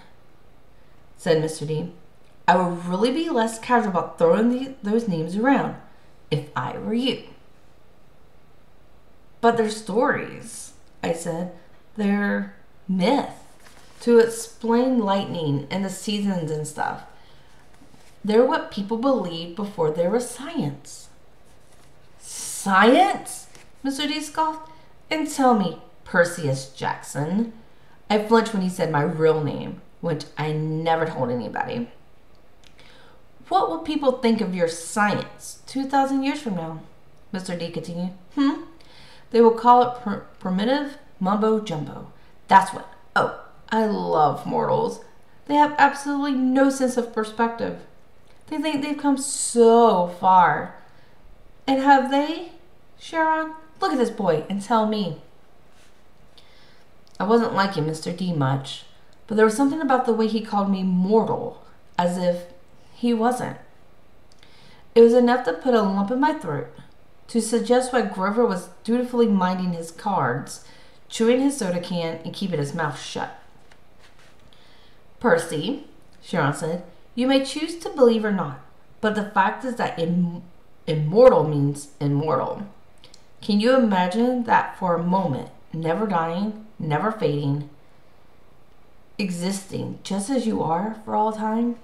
said 1.16 1.42
Mr. 1.42 1.66
Dean, 1.66 1.92
I 2.46 2.56
would 2.56 2.86
really 2.86 3.12
be 3.12 3.30
less 3.30 3.58
casual 3.58 3.90
about 3.90 4.18
throwing 4.18 4.50
the, 4.50 4.74
those 4.82 5.08
names 5.08 5.36
around 5.36 5.76
if 6.30 6.48
I 6.56 6.76
were 6.78 6.94
you. 6.94 7.24
But 9.40 9.56
they're 9.56 9.70
stories, 9.70 10.72
I 11.02 11.12
said. 11.12 11.52
They're 11.96 12.56
myth 12.88 13.43
to 14.04 14.18
explain 14.18 14.98
lightning 14.98 15.66
and 15.70 15.82
the 15.82 15.88
seasons 15.88 16.50
and 16.50 16.68
stuff. 16.68 17.04
They're 18.22 18.44
what 18.44 18.70
people 18.70 18.98
believed 18.98 19.56
before 19.56 19.90
there 19.90 20.10
was 20.10 20.28
science. 20.28 21.08
Science? 22.18 23.46
D 23.82 24.20
scoffed. 24.20 24.70
And 25.10 25.30
tell 25.30 25.58
me, 25.58 25.78
Perseus 26.04 26.68
Jackson. 26.68 27.54
I 28.10 28.22
flinched 28.22 28.52
when 28.52 28.62
he 28.62 28.68
said 28.68 28.92
my 28.92 29.00
real 29.00 29.42
name, 29.42 29.80
which 30.02 30.26
I 30.36 30.52
never 30.52 31.06
told 31.06 31.30
anybody. 31.30 31.88
What 33.48 33.70
will 33.70 33.78
people 33.78 34.12
think 34.12 34.42
of 34.42 34.54
your 34.54 34.68
science 34.68 35.62
2,000 35.66 36.22
years 36.22 36.42
from 36.42 36.56
now? 36.56 36.80
Mr. 37.32 37.58
D 37.58 37.70
continued. 37.70 38.12
Hmm? 38.34 38.64
They 39.30 39.40
will 39.40 39.52
call 39.52 39.82
it 39.82 40.02
pr- 40.02 40.26
primitive 40.38 40.98
mumbo 41.18 41.60
jumbo. 41.60 42.12
That's 42.48 42.74
what. 42.74 42.86
Oh, 43.16 43.43
I 43.74 43.86
love 43.86 44.46
mortals. 44.46 45.00
They 45.46 45.54
have 45.56 45.74
absolutely 45.78 46.30
no 46.30 46.70
sense 46.70 46.96
of 46.96 47.12
perspective. 47.12 47.80
They 48.46 48.58
think 48.58 48.82
they've 48.84 48.96
come 48.96 49.18
so 49.18 50.14
far. 50.20 50.76
And 51.66 51.82
have 51.82 52.08
they, 52.08 52.52
Chiron? 53.00 53.54
Look 53.80 53.90
at 53.90 53.98
this 53.98 54.10
boy 54.10 54.44
and 54.48 54.62
tell 54.62 54.86
me. 54.86 55.22
I 57.18 57.24
wasn't 57.24 57.54
liking 57.54 57.86
Mr. 57.86 58.16
D 58.16 58.32
much, 58.32 58.84
but 59.26 59.36
there 59.36 59.44
was 59.44 59.56
something 59.56 59.80
about 59.80 60.06
the 60.06 60.12
way 60.12 60.28
he 60.28 60.40
called 60.40 60.70
me 60.70 60.84
mortal, 60.84 61.60
as 61.98 62.16
if 62.16 62.44
he 62.94 63.12
wasn't. 63.12 63.56
It 64.94 65.00
was 65.00 65.14
enough 65.14 65.44
to 65.46 65.52
put 65.52 65.74
a 65.74 65.82
lump 65.82 66.12
in 66.12 66.20
my 66.20 66.34
throat, 66.34 66.68
to 67.26 67.40
suggest 67.40 67.92
why 67.92 68.02
Grover 68.02 68.46
was 68.46 68.68
dutifully 68.84 69.26
minding 69.26 69.72
his 69.72 69.90
cards, 69.90 70.64
chewing 71.08 71.40
his 71.40 71.56
soda 71.56 71.80
can, 71.80 72.20
and 72.24 72.32
keeping 72.32 72.60
his 72.60 72.72
mouth 72.72 73.02
shut. 73.02 73.40
Percy, 75.24 75.84
Chiron 76.22 76.52
said, 76.52 76.84
you 77.14 77.26
may 77.26 77.42
choose 77.42 77.76
to 77.78 77.88
believe 77.88 78.26
or 78.26 78.30
not, 78.30 78.60
but 79.00 79.14
the 79.14 79.30
fact 79.30 79.64
is 79.64 79.76
that 79.76 79.98
Im- 79.98 80.42
immortal 80.86 81.48
means 81.48 81.88
immortal. 81.98 82.66
Can 83.40 83.58
you 83.58 83.74
imagine 83.74 84.44
that 84.44 84.78
for 84.78 84.94
a 84.94 85.02
moment, 85.02 85.48
never 85.72 86.06
dying, 86.06 86.66
never 86.78 87.10
fading, 87.10 87.70
existing 89.16 89.98
just 90.02 90.28
as 90.28 90.46
you 90.46 90.62
are 90.62 91.00
for 91.06 91.16
all 91.16 91.32
time? 91.32 91.76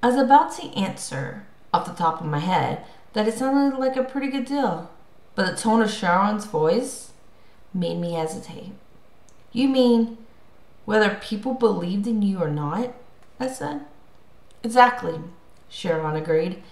I 0.00 0.06
was 0.10 0.16
about 0.16 0.52
to 0.58 0.72
answer 0.76 1.44
off 1.74 1.86
the 1.86 1.92
top 1.92 2.20
of 2.20 2.26
my 2.28 2.38
head 2.38 2.84
that 3.14 3.26
it 3.26 3.34
sounded 3.34 3.76
like 3.76 3.96
a 3.96 4.04
pretty 4.04 4.28
good 4.28 4.44
deal, 4.44 4.92
but 5.34 5.44
the 5.44 5.60
tone 5.60 5.82
of 5.82 5.92
Chiron's 5.92 6.46
voice 6.46 7.10
made 7.74 7.98
me 7.98 8.12
hesitate. 8.12 8.74
You 9.50 9.66
mean 9.66 10.18
whether 10.88 11.18
people 11.20 11.52
believed 11.52 12.06
in 12.06 12.22
you 12.22 12.42
or 12.42 12.48
not? 12.48 12.94
I 13.38 13.48
said. 13.48 13.82
Exactly, 14.62 15.20
Chiron 15.68 16.16
agreed. 16.16 16.62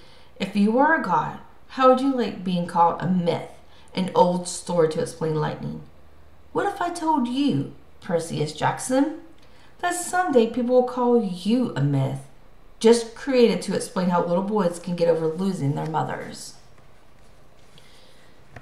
If 0.40 0.56
you 0.56 0.72
were 0.72 0.94
a 0.94 1.02
god, 1.02 1.40
how 1.68 1.90
would 1.90 2.00
you 2.00 2.16
like 2.16 2.42
being 2.42 2.66
called 2.66 3.02
a 3.02 3.06
myth, 3.06 3.50
an 3.94 4.10
old 4.14 4.48
story 4.48 4.88
to 4.88 5.02
explain 5.02 5.34
lightning? 5.34 5.82
What 6.54 6.64
if 6.64 6.80
I 6.80 6.88
told 6.88 7.28
you, 7.28 7.74
Perseus 8.00 8.54
Jackson, 8.54 9.18
that 9.80 9.94
someday 9.94 10.46
people 10.46 10.76
will 10.76 10.88
call 10.88 11.22
you 11.22 11.74
a 11.76 11.82
myth, 11.82 12.20
just 12.80 13.14
created 13.14 13.60
to 13.62 13.76
explain 13.76 14.08
how 14.08 14.24
little 14.24 14.42
boys 14.42 14.78
can 14.78 14.96
get 14.96 15.08
over 15.08 15.26
losing 15.26 15.74
their 15.74 15.90
mothers? 15.90 16.54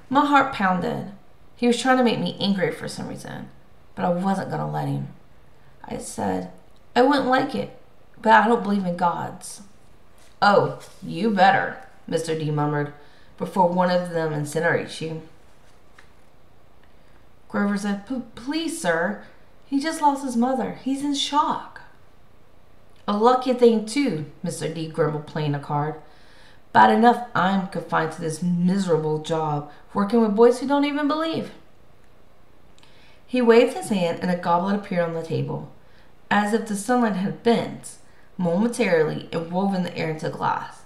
My 0.09 0.25
heart 0.25 0.53
pounded. 0.53 1.13
He 1.55 1.65
was 1.65 1.81
trying 1.81 1.97
to 1.99 2.03
make 2.03 2.19
me 2.19 2.35
angry 2.41 2.73
for 2.73 2.89
some 2.89 3.07
reason, 3.07 3.47
but 3.95 4.03
I 4.03 4.09
wasn't 4.09 4.49
going 4.49 4.59
to 4.59 4.67
let 4.67 4.89
him. 4.89 5.13
I 5.87 5.97
said, 5.97 6.51
I 6.95 7.01
wouldn't 7.01 7.27
like 7.27 7.53
it, 7.55 7.77
but 8.21 8.31
I 8.31 8.47
don't 8.47 8.63
believe 8.63 8.85
in 8.85 8.97
gods. 8.97 9.61
Oh, 10.41 10.79
you 11.03 11.31
better, 11.31 11.77
Mr. 12.09 12.37
D 12.37 12.51
murmured, 12.51 12.93
before 13.37 13.69
one 13.69 13.91
of 13.91 14.11
them 14.11 14.31
incinerates 14.31 15.01
you. 15.01 15.21
Grover 17.49 17.77
said, 17.77 18.05
Please, 18.35 18.81
sir, 18.81 19.23
he 19.65 19.79
just 19.79 20.01
lost 20.01 20.23
his 20.23 20.35
mother. 20.35 20.79
He's 20.83 21.03
in 21.03 21.13
shock. 21.13 21.81
A 23.07 23.17
lucky 23.17 23.53
thing, 23.53 23.85
too, 23.85 24.25
Mr. 24.43 24.73
D 24.73 24.87
grumbled, 24.87 25.27
playing 25.27 25.55
a 25.55 25.59
card. 25.59 25.95
Bad 26.73 26.91
enough 26.91 27.27
I'm 27.33 27.67
confined 27.67 28.11
to 28.13 28.21
this 28.21 28.43
miserable 28.43 29.19
job, 29.19 29.71
working 29.93 30.21
with 30.21 30.35
boys 30.35 30.59
who 30.59 30.67
don't 30.67 30.85
even 30.85 31.07
believe. 31.07 31.51
He 33.25 33.41
waved 33.41 33.75
his 33.75 33.89
hand, 33.89 34.19
and 34.21 34.31
a 34.31 34.35
goblet 34.35 34.75
appeared 34.75 35.07
on 35.07 35.13
the 35.13 35.23
table, 35.23 35.71
as 36.29 36.53
if 36.53 36.67
the 36.67 36.75
sunlight 36.75 37.15
had 37.15 37.43
bent 37.43 37.97
momentarily 38.37 39.29
and 39.31 39.51
woven 39.51 39.83
the 39.83 39.97
air 39.97 40.11
into 40.11 40.29
glass. 40.29 40.81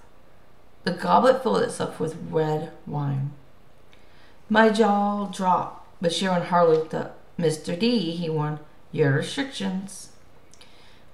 The 0.84 0.92
goblet 0.92 1.44
filled 1.44 1.64
itself 1.64 2.00
with 2.00 2.18
red 2.30 2.72
wine. 2.86 3.32
My 4.50 4.70
jaw 4.70 5.28
dropped, 5.28 5.88
but 6.02 6.12
Chiron 6.12 6.44
hardly 6.44 6.78
looked 6.78 6.94
up. 6.94 7.18
Mr. 7.38 7.78
D, 7.78 8.12
he 8.12 8.30
warned, 8.30 8.60
your 8.92 9.14
restrictions. 9.14 10.10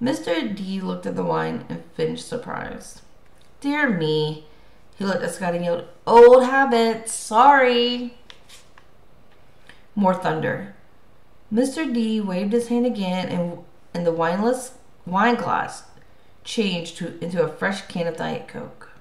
Mr. 0.02 0.56
D 0.56 0.82
looked 0.82 1.06
at 1.06 1.16
the 1.16 1.24
wine 1.24 1.66
and 1.70 1.84
finished 1.96 2.28
surprised. 2.28 3.02
Dear 3.62 3.90
me, 3.90 4.46
he 4.98 5.06
looked 5.06 5.24
at 5.24 5.34
Scott 5.34 5.56
and 5.56 5.64
yelled, 5.64 5.86
Old 6.06 6.44
habits, 6.44 7.14
sorry. 7.14 8.18
More 9.94 10.14
thunder. 10.14 10.76
Mr. 11.54 11.92
D 11.92 12.20
waved 12.22 12.54
his 12.54 12.68
hand 12.68 12.86
again, 12.86 13.30
and, 13.30 13.64
and 13.96 14.06
the 14.06 14.12
wineless 14.12 14.74
wine 15.06 15.36
glass 15.36 15.84
changed 16.44 16.98
to, 16.98 17.18
into 17.24 17.42
a 17.42 17.48
fresh 17.48 17.84
can 17.84 18.08
of 18.08 18.18
Diet 18.18 18.48
Coke. 18.48 18.92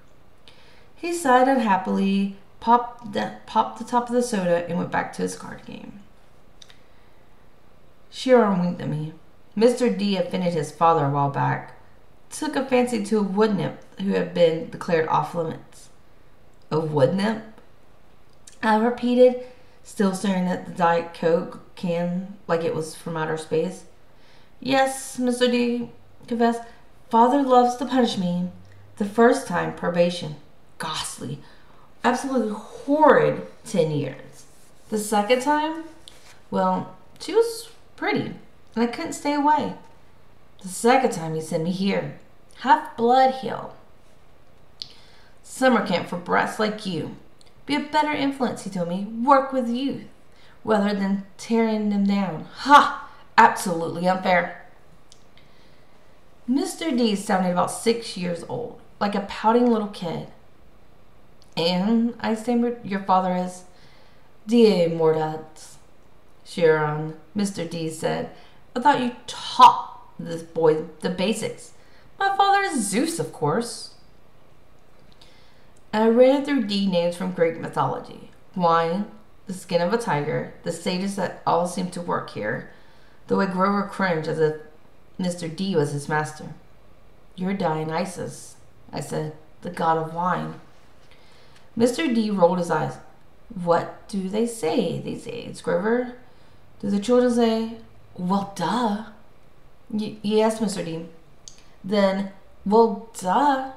He 0.94 1.12
sighed 1.12 1.48
unhappily, 1.48 2.37
popped 2.61 3.12
the, 3.12 3.38
popped 3.44 3.78
the 3.78 3.85
top 3.85 4.09
of 4.09 4.14
the 4.14 4.22
soda, 4.22 4.64
and 4.68 4.78
went 4.78 4.92
back 4.92 5.12
to 5.14 5.22
his 5.22 5.37
card 5.37 5.66
game. 5.66 6.00
Chiron 8.11 8.61
winked 8.61 8.80
at 8.80 8.88
me. 8.88 9.12
Mr. 9.57 9.96
D 9.96 10.16
offended 10.16 10.54
his 10.54 10.70
father 10.70 11.07
a 11.07 11.11
while 11.11 11.30
back. 11.30 11.76
Took 12.30 12.54
a 12.54 12.64
fancy 12.64 13.04
to 13.04 13.18
a 13.18 13.22
wood 13.22 13.57
nymph 13.57 13.80
who 14.00 14.11
had 14.11 14.33
been 14.33 14.70
declared 14.70 15.09
off 15.09 15.35
limits. 15.35 15.88
A 16.70 16.78
wood 16.78 17.14
nymph? 17.14 17.42
I 18.62 18.76
repeated, 18.76 19.44
still 19.83 20.14
staring 20.14 20.46
at 20.46 20.66
the 20.66 20.72
Diet 20.72 21.14
Coke 21.14 21.61
can 21.74 22.37
like 22.46 22.62
it 22.62 22.74
was 22.74 22.94
from 22.94 23.16
outer 23.16 23.37
space. 23.37 23.85
Yes, 24.64 25.18
Mr. 25.18 25.50
D 25.50 25.90
confessed. 26.27 26.62
Father 27.11 27.42
loves 27.42 27.77
to 27.77 27.85
punish 27.85 28.16
me. 28.16 28.48
The 28.96 29.05
first 29.05 29.46
time, 29.46 29.74
probation. 29.74 30.37
Ghastly. 30.79 31.38
Absolutely 32.03 32.55
horrid 32.55 33.46
10 33.66 33.90
years. 33.90 34.46
The 34.88 34.98
second 34.98 35.42
time, 35.42 35.85
well, 36.50 36.96
she 37.20 37.35
was 37.35 37.68
pretty, 37.96 38.33
and 38.74 38.83
I 38.83 38.87
couldn't 38.87 39.12
stay 39.12 39.35
away. 39.35 39.74
The 40.62 40.68
second 40.68 41.12
time, 41.12 41.35
he 41.35 41.42
sent 41.42 41.64
me 41.64 41.70
here. 41.70 42.18
Half 42.61 42.96
Blood 42.96 43.35
Hill. 43.35 43.74
Summer 45.42 45.87
camp 45.87 46.09
for 46.09 46.16
brats 46.16 46.59
like 46.59 46.87
you. 46.87 47.16
Be 47.66 47.74
a 47.74 47.81
better 47.81 48.12
influence, 48.12 48.64
he 48.64 48.70
told 48.70 48.88
me. 48.88 49.05
Work 49.05 49.53
with 49.53 49.68
youth, 49.68 50.05
rather 50.64 50.94
than 50.94 51.27
tearing 51.37 51.90
them 51.90 52.07
down. 52.07 52.46
Ha! 52.61 53.03
Absolutely 53.37 54.07
unfair. 54.07 54.66
Mr. 56.49 56.97
D 56.97 57.16
sounded 57.16 57.53
about 57.53 57.70
six 57.70 58.16
years 58.16 58.44
old, 58.49 58.81
like 59.01 59.14
a 59.14 59.20
pouting 59.23 59.70
little 59.70 59.88
kid. 59.88 60.29
And 61.57 62.14
I 62.20 62.35
stammered, 62.35 62.85
Your 62.85 63.01
father 63.01 63.35
is. 63.35 63.64
Die 64.47 64.88
Mordat. 64.88 65.77
Chiron, 66.44 67.16
Mr. 67.35 67.68
D 67.68 67.88
said, 67.88 68.31
I 68.77 68.81
thought 68.81 69.01
you 69.01 69.16
taught 69.27 70.01
this 70.18 70.42
boy 70.42 70.85
the 71.01 71.09
basics. 71.09 71.73
My 72.18 72.37
father 72.37 72.61
is 72.61 72.87
Zeus, 72.87 73.18
of 73.18 73.33
course. 73.33 73.94
I 75.92 76.09
ran 76.09 76.44
through 76.44 76.66
D 76.66 76.87
names 76.87 77.16
from 77.16 77.33
Greek 77.33 77.59
mythology 77.59 78.31
wine, 78.57 79.07
the 79.47 79.53
skin 79.53 79.81
of 79.81 79.92
a 79.92 79.99
tiger, 79.99 80.55
the 80.62 80.73
satyrs 80.73 81.16
that 81.16 81.42
all 81.47 81.66
seem 81.66 81.90
to 81.90 82.01
work 82.01 82.31
here, 82.31 82.70
the 83.26 83.37
way 83.37 83.46
Grover 83.46 83.87
cringed 83.87 84.28
as 84.28 84.38
if 84.38 84.56
Mr. 85.18 85.54
D 85.54 85.76
was 85.76 85.92
his 85.92 86.08
master. 86.08 86.54
You're 87.37 87.54
Dionysus, 87.54 88.56
I 88.92 89.00
said, 89.00 89.34
the 89.62 89.70
god 89.70 89.98
of 89.98 90.14
wine. 90.14 90.60
Mr. 91.76 92.14
D 92.14 92.30
rolled 92.30 92.58
his 92.58 92.70
eyes. 92.70 92.96
What 93.62 94.08
do 94.08 94.28
they 94.28 94.46
say 94.46 95.00
these 95.00 95.24
days, 95.24 95.60
Grover? 95.60 96.14
Do 96.80 96.90
the 96.90 97.00
children 97.00 97.32
say, 97.32 97.76
well, 98.16 98.52
duh? 98.54 99.06
Y- 99.90 100.16
yes, 100.22 100.60
Mr. 100.60 100.84
D. 100.84 101.06
Then, 101.82 102.30
well, 102.64 103.08
duh, 103.18 103.72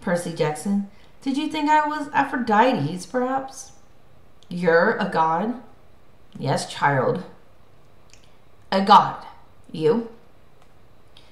Percy 0.00 0.34
Jackson. 0.34 0.90
Did 1.22 1.36
you 1.36 1.48
think 1.48 1.68
I 1.68 1.86
was 1.86 2.08
Aphrodite's, 2.12 3.06
perhaps? 3.06 3.72
You're 4.48 4.96
a 4.96 5.08
god? 5.08 5.60
Yes, 6.38 6.70
child. 6.70 7.24
A 8.72 8.80
god. 8.80 9.26
You? 9.72 10.10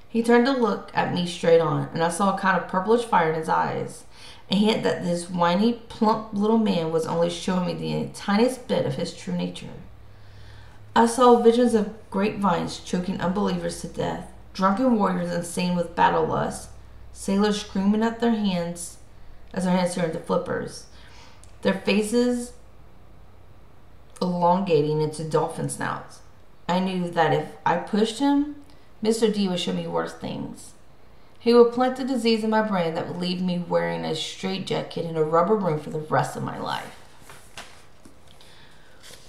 He 0.08 0.22
turned 0.22 0.46
to 0.46 0.52
look 0.52 0.90
at 0.94 1.14
me 1.14 1.26
straight 1.26 1.60
on, 1.60 1.88
and 1.92 2.02
I 2.02 2.08
saw 2.08 2.34
a 2.34 2.38
kind 2.38 2.56
of 2.56 2.68
purplish 2.68 3.04
fire 3.04 3.30
in 3.30 3.38
his 3.38 3.48
eyes, 3.48 4.04
a 4.50 4.56
hint 4.56 4.82
that 4.82 5.04
this 5.04 5.30
whiny, 5.30 5.74
plump 5.88 6.30
little 6.32 6.58
man 6.58 6.90
was 6.90 7.06
only 7.06 7.30
showing 7.30 7.66
me 7.66 7.74
the 7.74 8.08
tiniest 8.12 8.66
bit 8.66 8.86
of 8.86 8.94
his 8.94 9.14
true 9.14 9.36
nature. 9.36 9.68
I 10.96 11.06
saw 11.06 11.40
visions 11.40 11.74
of 11.74 11.94
grapevines 12.10 12.80
choking 12.80 13.20
unbelievers 13.20 13.82
to 13.82 13.88
death, 13.88 14.32
drunken 14.52 14.96
warriors 14.96 15.30
insane 15.30 15.76
with 15.76 15.94
battle 15.94 16.26
lust, 16.26 16.70
sailors 17.12 17.60
screaming 17.60 18.02
at 18.02 18.18
their 18.18 18.34
hands 18.34 18.98
as 19.52 19.64
their 19.64 19.76
hands 19.76 19.94
turned 19.94 20.14
to 20.14 20.18
flippers, 20.18 20.86
their 21.62 21.74
faces 21.74 22.52
elongating 24.20 25.02
into 25.02 25.22
dolphin 25.22 25.68
snouts. 25.68 26.20
I 26.68 26.80
knew 26.80 27.10
that 27.10 27.32
if 27.32 27.48
I 27.64 27.76
pushed 27.76 28.18
him, 28.18 28.56
Mr. 29.02 29.32
D 29.32 29.48
would 29.48 29.58
show 29.58 29.72
me 29.72 29.86
worse 29.86 30.12
things. 30.12 30.74
He 31.38 31.54
would 31.54 31.72
plant 31.72 31.98
a 31.98 32.04
disease 32.04 32.44
in 32.44 32.50
my 32.50 32.62
brain 32.62 32.94
that 32.94 33.08
would 33.08 33.16
leave 33.16 33.40
me 33.40 33.58
wearing 33.58 34.04
a 34.04 34.14
straitjacket 34.14 35.04
in 35.04 35.16
a 35.16 35.22
rubber 35.22 35.56
room 35.56 35.80
for 35.80 35.90
the 35.90 36.00
rest 36.00 36.36
of 36.36 36.42
my 36.42 36.58
life. 36.58 36.96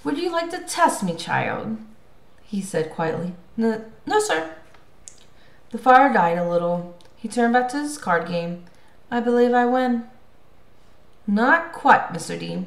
Would 0.02 0.18
you 0.18 0.30
like 0.30 0.50
to 0.50 0.58
test 0.58 1.02
me, 1.02 1.14
child? 1.14 1.78
He 2.42 2.60
said 2.60 2.90
quietly. 2.90 3.34
No, 3.56 3.84
no, 4.06 4.18
sir. 4.18 4.54
The 5.70 5.78
fire 5.78 6.12
died 6.12 6.36
a 6.36 6.48
little. 6.48 6.96
He 7.16 7.28
turned 7.28 7.52
back 7.52 7.68
to 7.68 7.80
his 7.80 7.96
card 7.96 8.26
game. 8.26 8.64
I 9.10 9.20
believe 9.20 9.52
I 9.52 9.66
win. 9.66 10.04
Not 11.26 11.72
quite, 11.72 12.12
Mr. 12.12 12.38
D. 12.38 12.66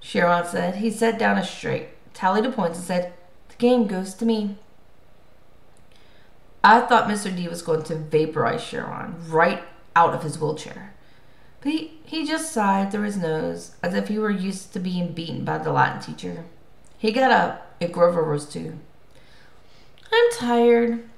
Chiron 0.00 0.46
said. 0.46 0.76
He 0.76 0.90
sat 0.90 1.18
down 1.18 1.38
a 1.38 1.44
straight, 1.44 1.88
tallied 2.14 2.44
the 2.44 2.52
points, 2.52 2.78
and 2.78 2.86
said, 2.86 3.12
The 3.54 3.66
game 3.68 3.86
goes 3.86 4.14
to 4.14 4.26
me. 4.26 4.56
I 6.64 6.80
thought 6.80 7.08
Mr. 7.08 7.34
D 7.34 7.46
was 7.46 7.62
going 7.62 7.84
to 7.84 7.94
vaporize 7.94 8.64
Chiron 8.64 9.16
right 9.28 9.62
out 9.94 10.14
of 10.14 10.22
his 10.22 10.38
wheelchair. 10.40 10.94
But 11.60 11.72
he, 11.72 11.92
he 12.04 12.26
just 12.26 12.52
sighed 12.52 12.90
through 12.90 13.04
his 13.04 13.16
nose 13.16 13.76
as 13.82 13.94
if 13.94 14.08
he 14.08 14.18
were 14.18 14.30
used 14.30 14.72
to 14.72 14.80
being 14.80 15.12
beaten 15.12 15.44
by 15.44 15.58
the 15.58 15.72
Latin 15.72 16.02
teacher. 16.02 16.44
He 16.98 17.12
got 17.12 17.30
up, 17.30 17.76
and 17.80 17.92
Grover 17.92 18.22
rose 18.22 18.46
too. 18.46 18.78
I'm 20.12 20.32
tired, 20.32 21.08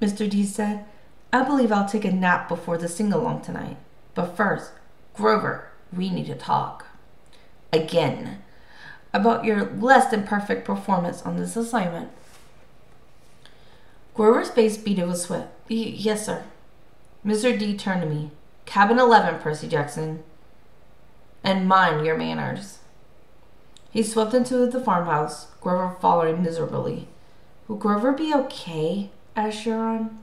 Mr. 0.00 0.28
D 0.28 0.44
said. 0.44 0.84
I 1.32 1.42
believe 1.42 1.72
I'll 1.72 1.88
take 1.88 2.04
a 2.04 2.12
nap 2.12 2.48
before 2.48 2.78
the 2.78 2.88
sing 2.88 3.12
along 3.12 3.42
tonight. 3.42 3.76
But 4.14 4.36
first, 4.36 4.72
Grover, 5.14 5.70
we 5.92 6.10
need 6.10 6.26
to 6.26 6.34
talk. 6.34 6.86
Again. 7.72 8.42
About 9.16 9.46
your 9.46 9.64
less 9.64 10.10
than 10.10 10.24
perfect 10.24 10.66
performance 10.66 11.22
on 11.22 11.38
this 11.38 11.56
assignment. 11.56 12.10
Grover's 14.12 14.50
face 14.50 14.76
beaded 14.76 15.08
with 15.08 15.16
sweat. 15.16 15.54
yes, 15.68 16.26
sir. 16.26 16.44
Mr. 17.24 17.58
D 17.58 17.74
turned 17.78 18.02
to 18.02 18.06
me. 18.06 18.30
Cabin 18.66 18.98
11, 18.98 19.40
Percy 19.40 19.68
Jackson. 19.68 20.22
And 21.42 21.66
mind 21.66 22.04
your 22.04 22.18
manners. 22.18 22.80
He 23.90 24.02
swept 24.02 24.34
into 24.34 24.66
the 24.66 24.80
farmhouse, 24.80 25.46
Grover 25.62 25.96
following 25.98 26.42
miserably. 26.42 27.08
Will 27.68 27.76
Grover 27.76 28.12
be 28.12 28.34
okay? 28.34 29.08
asked 29.34 29.62
Chiron. 29.62 30.18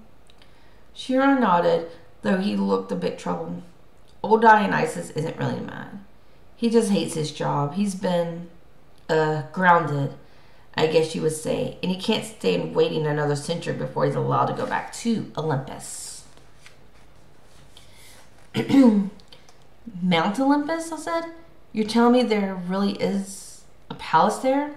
Chiron 0.94 1.42
nodded, 1.42 1.90
though 2.22 2.38
he 2.38 2.56
looked 2.56 2.92
a 2.92 2.96
bit 2.96 3.18
troubled. 3.18 3.64
Old 4.22 4.44
Dionysus 4.44 5.10
isn't 5.10 5.40
really 5.40 5.62
mad. 5.62 6.00
He 6.56 6.70
just 6.70 6.92
hates 6.92 7.16
his 7.16 7.32
job. 7.32 7.74
He's 7.74 7.96
been, 7.96 8.50
uh, 9.10 9.44
grounded 9.52 10.14
I 10.76 10.88
guess 10.88 11.14
you 11.14 11.22
would 11.22 11.34
say, 11.34 11.78
and 11.84 11.92
he 11.92 12.00
can't 12.00 12.26
stand 12.26 12.74
waiting 12.74 13.06
another 13.06 13.36
century 13.36 13.74
before 13.76 14.06
he's 14.06 14.16
allowed 14.16 14.48
to 14.48 14.54
go 14.54 14.66
back 14.66 14.92
to 14.94 15.32
Olympus. 15.38 16.24
Mount 20.02 20.40
Olympus, 20.40 20.92
I 20.92 20.98
said? 20.98 21.26
You're 21.72 21.88
telling 21.88 22.14
me 22.14 22.24
there 22.24 22.56
really 22.56 22.94
is 22.94 23.62
a 23.90 23.96
palace 23.96 24.38
there? 24.38 24.76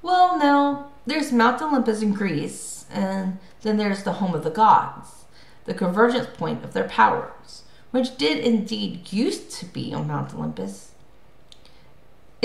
Well, 0.00 0.38
no. 0.38 0.90
There's 1.06 1.32
Mount 1.32 1.60
Olympus 1.60 2.00
in 2.00 2.14
Greece, 2.14 2.86
and 2.90 3.38
then 3.60 3.76
there's 3.76 4.04
the 4.04 4.14
home 4.14 4.34
of 4.34 4.42
the 4.42 4.50
gods, 4.50 5.24
the 5.66 5.74
convergence 5.74 6.28
point 6.34 6.64
of 6.64 6.72
their 6.72 6.88
powers, 6.88 7.64
which 7.90 8.16
did 8.16 8.42
indeed 8.42 9.12
used 9.12 9.50
to 9.52 9.66
be 9.66 9.92
on 9.92 10.06
Mount 10.06 10.34
Olympus. 10.34 10.92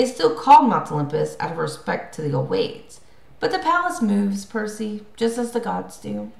It's 0.00 0.14
still 0.14 0.34
called 0.34 0.70
Mount 0.70 0.90
Olympus 0.90 1.36
out 1.38 1.52
of 1.52 1.58
respect 1.58 2.14
to 2.14 2.22
the 2.22 2.32
old 2.32 2.48
ways. 2.48 3.02
But 3.38 3.52
the 3.52 3.58
palace 3.58 4.00
moves, 4.00 4.46
Percy, 4.46 5.04
just 5.14 5.36
as 5.36 5.52
the 5.52 5.60
gods 5.60 5.98
do. 5.98 6.32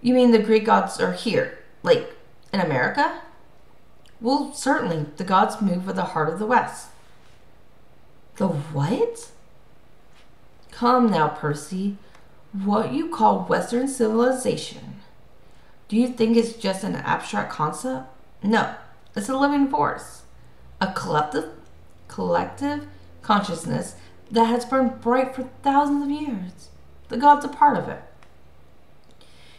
You 0.00 0.12
mean 0.12 0.32
the 0.32 0.40
Greek 0.40 0.64
gods 0.64 0.98
are 0.98 1.12
here, 1.12 1.60
like 1.84 2.16
in 2.52 2.58
America? 2.58 3.20
Well, 4.20 4.52
certainly, 4.52 5.06
the 5.16 5.22
gods 5.22 5.62
move 5.62 5.86
with 5.86 5.94
the 5.94 6.06
heart 6.06 6.32
of 6.32 6.40
the 6.40 6.46
West. 6.46 6.88
The 8.38 8.48
what? 8.48 9.30
Come 10.72 11.12
now, 11.12 11.28
Percy. 11.28 11.96
What 12.52 12.92
you 12.92 13.08
call 13.08 13.44
Western 13.44 13.86
civilization. 13.86 14.96
Do 15.86 15.96
you 15.96 16.08
think 16.08 16.36
it's 16.36 16.54
just 16.54 16.82
an 16.82 16.96
abstract 16.96 17.52
concept? 17.52 18.08
No, 18.42 18.74
it's 19.14 19.28
a 19.28 19.38
living 19.38 19.68
force 19.68 20.21
a 20.82 20.92
collective 20.92 21.48
collective 22.08 22.86
consciousness 23.22 23.94
that 24.30 24.44
has 24.46 24.64
burned 24.64 25.00
bright 25.00 25.34
for 25.34 25.48
thousands 25.62 26.02
of 26.02 26.10
years. 26.10 26.70
The 27.08 27.16
gods 27.16 27.46
are 27.46 27.48
part 27.48 27.78
of 27.78 27.88
it. 27.88 28.02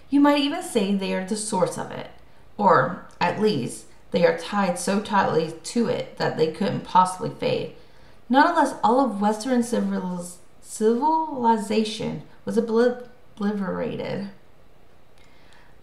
You 0.10 0.20
might 0.20 0.42
even 0.42 0.62
say 0.62 0.94
they 0.94 1.14
are 1.14 1.24
the 1.24 1.38
source 1.38 1.78
of 1.78 1.92
it, 1.92 2.10
or 2.58 3.06
at 3.22 3.40
least 3.40 3.86
they 4.12 4.26
are 4.26 4.38
tied 4.38 4.78
so 4.78 5.00
tightly 5.00 5.54
to 5.64 5.88
it 5.88 6.18
that 6.18 6.36
they 6.36 6.52
couldn't 6.52 6.84
possibly 6.84 7.30
fade. 7.30 7.76
Nonetheless, 8.28 8.76
all 8.84 9.00
of 9.00 9.22
Western 9.22 9.64
civilization 9.64 12.24
was 12.44 12.58
obliterated. 12.58 14.30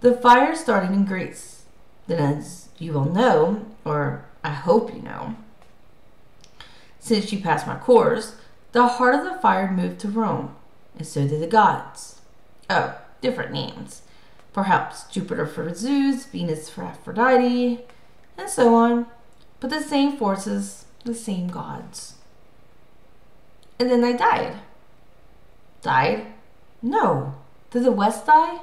The 0.00 0.12
fire 0.12 0.54
started 0.54 0.92
in 0.92 1.06
Greece. 1.06 1.62
Then, 2.06 2.18
as 2.18 2.68
you 2.78 2.92
will 2.92 3.06
know, 3.06 3.64
or 3.84 4.26
I 4.42 4.50
hope 4.50 4.94
you 4.94 5.02
know. 5.02 5.36
Since 6.98 7.32
you 7.32 7.40
passed 7.40 7.66
my 7.66 7.76
course, 7.76 8.36
the 8.72 8.86
heart 8.86 9.14
of 9.14 9.24
the 9.24 9.40
fire 9.40 9.70
moved 9.70 10.00
to 10.00 10.08
Rome, 10.08 10.54
and 10.96 11.06
so 11.06 11.26
did 11.26 11.40
the 11.40 11.46
gods. 11.46 12.20
Oh, 12.68 12.98
different 13.20 13.52
names. 13.52 14.02
Perhaps 14.52 15.04
Jupiter 15.04 15.46
for 15.46 15.72
Zeus, 15.74 16.26
Venus 16.26 16.68
for 16.68 16.84
Aphrodite, 16.84 17.80
and 18.36 18.48
so 18.48 18.74
on. 18.74 19.06
But 19.60 19.70
the 19.70 19.80
same 19.80 20.16
forces, 20.16 20.86
the 21.04 21.14
same 21.14 21.48
gods. 21.48 22.14
And 23.78 23.90
then 23.90 24.00
they 24.00 24.16
died. 24.16 24.56
Died? 25.82 26.26
No. 26.82 27.34
Did 27.70 27.84
the 27.84 27.92
West 27.92 28.26
die? 28.26 28.60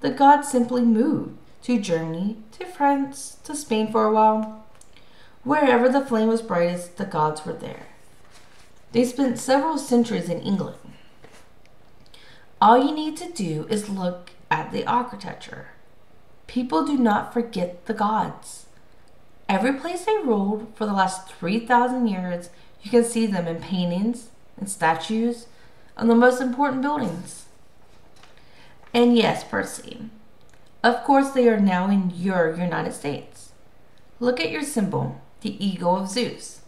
The 0.00 0.10
gods 0.10 0.48
simply 0.48 0.82
moved 0.82 1.36
to 1.62 1.80
Germany, 1.80 2.38
to 2.58 2.64
France, 2.64 3.38
to 3.44 3.54
Spain 3.54 3.90
for 3.90 4.04
a 4.04 4.12
while. 4.12 4.61
Wherever 5.44 5.88
the 5.88 6.04
flame 6.04 6.28
was 6.28 6.40
brightest, 6.40 6.98
the 6.98 7.04
gods 7.04 7.44
were 7.44 7.52
there. 7.52 7.86
They 8.92 9.04
spent 9.04 9.38
several 9.40 9.76
centuries 9.76 10.28
in 10.28 10.40
England. 10.40 10.78
All 12.60 12.78
you 12.78 12.94
need 12.94 13.16
to 13.16 13.32
do 13.32 13.66
is 13.68 13.88
look 13.88 14.30
at 14.52 14.70
the 14.70 14.86
architecture. 14.86 15.68
People 16.46 16.86
do 16.86 16.96
not 16.96 17.32
forget 17.32 17.86
the 17.86 17.94
gods. 17.94 18.66
Every 19.48 19.72
place 19.72 20.04
they 20.04 20.16
ruled 20.18 20.72
for 20.76 20.86
the 20.86 20.92
last 20.92 21.32
3,000 21.32 22.06
years, 22.06 22.50
you 22.80 22.90
can 22.90 23.04
see 23.04 23.26
them 23.26 23.48
in 23.48 23.60
paintings 23.60 24.28
and 24.56 24.70
statues 24.70 25.46
on 25.96 26.06
the 26.06 26.14
most 26.14 26.40
important 26.40 26.82
buildings. 26.82 27.46
And 28.94 29.16
yes, 29.16 29.42
Percy, 29.42 30.08
of 30.84 31.02
course 31.02 31.30
they 31.30 31.48
are 31.48 31.58
now 31.58 31.90
in 31.90 32.12
your 32.14 32.54
United 32.56 32.92
States. 32.92 33.52
Look 34.20 34.38
at 34.38 34.50
your 34.50 34.62
symbol 34.62 35.20
the 35.42 35.64
ego 35.64 35.96
of 35.96 36.08
Zeus. 36.08 36.60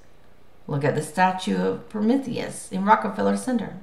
Look 0.66 0.84
at 0.84 0.94
the 0.94 1.02
statue 1.02 1.56
of 1.56 1.88
Prometheus 1.88 2.70
in 2.70 2.84
Rockefeller 2.84 3.36
Center. 3.36 3.78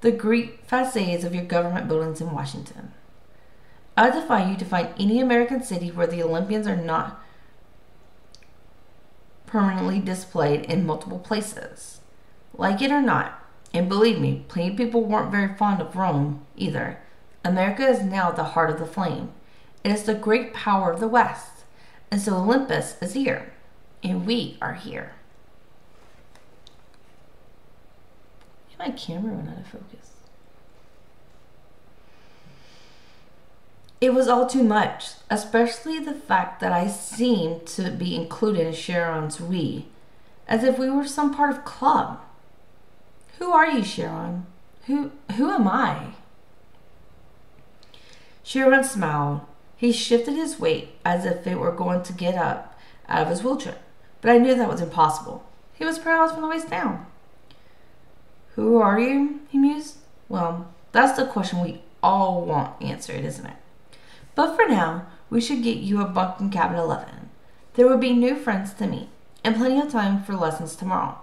The 0.00 0.12
Greek 0.12 0.60
facades 0.66 1.24
of 1.24 1.34
your 1.34 1.44
government 1.44 1.88
buildings 1.88 2.20
in 2.20 2.32
Washington. 2.32 2.92
I 3.96 4.10
defy 4.10 4.48
you 4.48 4.56
to 4.56 4.64
find 4.64 4.90
any 4.98 5.20
American 5.20 5.62
city 5.62 5.90
where 5.90 6.06
the 6.06 6.22
Olympians 6.22 6.66
are 6.66 6.76
not 6.76 7.20
permanently 9.46 9.98
displayed 9.98 10.66
in 10.66 10.86
multiple 10.86 11.18
places. 11.18 12.00
Like 12.54 12.82
it 12.82 12.92
or 12.92 13.00
not, 13.00 13.42
and 13.72 13.88
believe 13.88 14.20
me, 14.20 14.44
of 14.48 14.76
people 14.76 15.04
weren't 15.04 15.32
very 15.32 15.56
fond 15.56 15.80
of 15.80 15.96
Rome 15.96 16.46
either. 16.56 17.00
America 17.44 17.86
is 17.86 18.02
now 18.02 18.30
the 18.30 18.44
heart 18.44 18.70
of 18.70 18.78
the 18.78 18.86
flame. 18.86 19.32
It 19.82 19.90
is 19.90 20.04
the 20.04 20.14
great 20.14 20.52
power 20.52 20.92
of 20.92 21.00
the 21.00 21.08
West. 21.08 21.64
And 22.10 22.20
so 22.20 22.34
Olympus 22.34 22.96
is 23.00 23.14
here 23.14 23.52
and 24.02 24.26
we 24.26 24.56
are 24.60 24.74
here. 24.74 25.12
My 28.78 28.90
camera 28.90 29.34
went 29.34 29.48
out 29.48 29.58
of 29.58 29.66
focus. 29.66 30.12
It 34.00 34.14
was 34.14 34.28
all 34.28 34.46
too 34.46 34.62
much, 34.62 35.10
especially 35.28 35.98
the 35.98 36.14
fact 36.14 36.60
that 36.60 36.70
I 36.70 36.86
seemed 36.86 37.66
to 37.66 37.90
be 37.90 38.14
included 38.14 38.66
in 38.68 38.72
Chiron's 38.72 39.40
we, 39.40 39.86
as 40.46 40.62
if 40.62 40.78
we 40.78 40.88
were 40.88 41.06
some 41.06 41.34
part 41.34 41.50
of 41.50 41.64
club. 41.64 42.20
Who 43.38 43.50
are 43.50 43.66
you, 43.66 43.82
Chiron? 43.82 44.46
Who 44.86 45.10
who 45.36 45.50
am 45.50 45.66
I? 45.66 46.12
Chiron 48.44 48.84
smiled, 48.84 49.40
He 49.76 49.92
shifted 49.92 50.34
his 50.34 50.60
weight 50.60 50.90
as 51.04 51.24
if 51.24 51.46
it 51.46 51.58
were 51.58 51.72
going 51.72 52.04
to 52.04 52.12
get 52.12 52.36
up 52.36 52.78
out 53.08 53.22
of 53.22 53.28
his 53.28 53.42
wheelchair, 53.42 53.78
but 54.20 54.30
I 54.30 54.38
knew 54.38 54.54
that 54.54 54.68
was 54.68 54.80
impossible. 54.80 55.44
He 55.74 55.84
was 55.84 55.98
paralyzed 55.98 56.34
from 56.34 56.42
the 56.42 56.48
waist 56.48 56.70
down. 56.70 57.06
Who 58.54 58.78
are 58.78 58.98
you? 58.98 59.40
he 59.48 59.58
mused. 59.58 59.98
Well, 60.28 60.72
that's 60.92 61.16
the 61.16 61.26
question 61.26 61.60
we 61.60 61.82
all 62.02 62.44
want 62.44 62.82
answered, 62.82 63.24
isn't 63.24 63.46
it? 63.46 63.56
But 64.34 64.56
for 64.56 64.66
now, 64.66 65.06
we 65.30 65.40
should 65.40 65.62
get 65.62 65.78
you 65.78 66.00
a 66.00 66.06
bunk 66.06 66.40
in 66.40 66.50
cabin 66.50 66.78
11. 66.78 67.30
There 67.74 67.86
will 67.86 67.98
be 67.98 68.12
new 68.12 68.34
friends 68.34 68.72
to 68.74 68.86
meet, 68.86 69.08
and 69.44 69.56
plenty 69.56 69.80
of 69.80 69.90
time 69.90 70.22
for 70.22 70.34
lessons 70.34 70.74
tomorrow. 70.74 71.18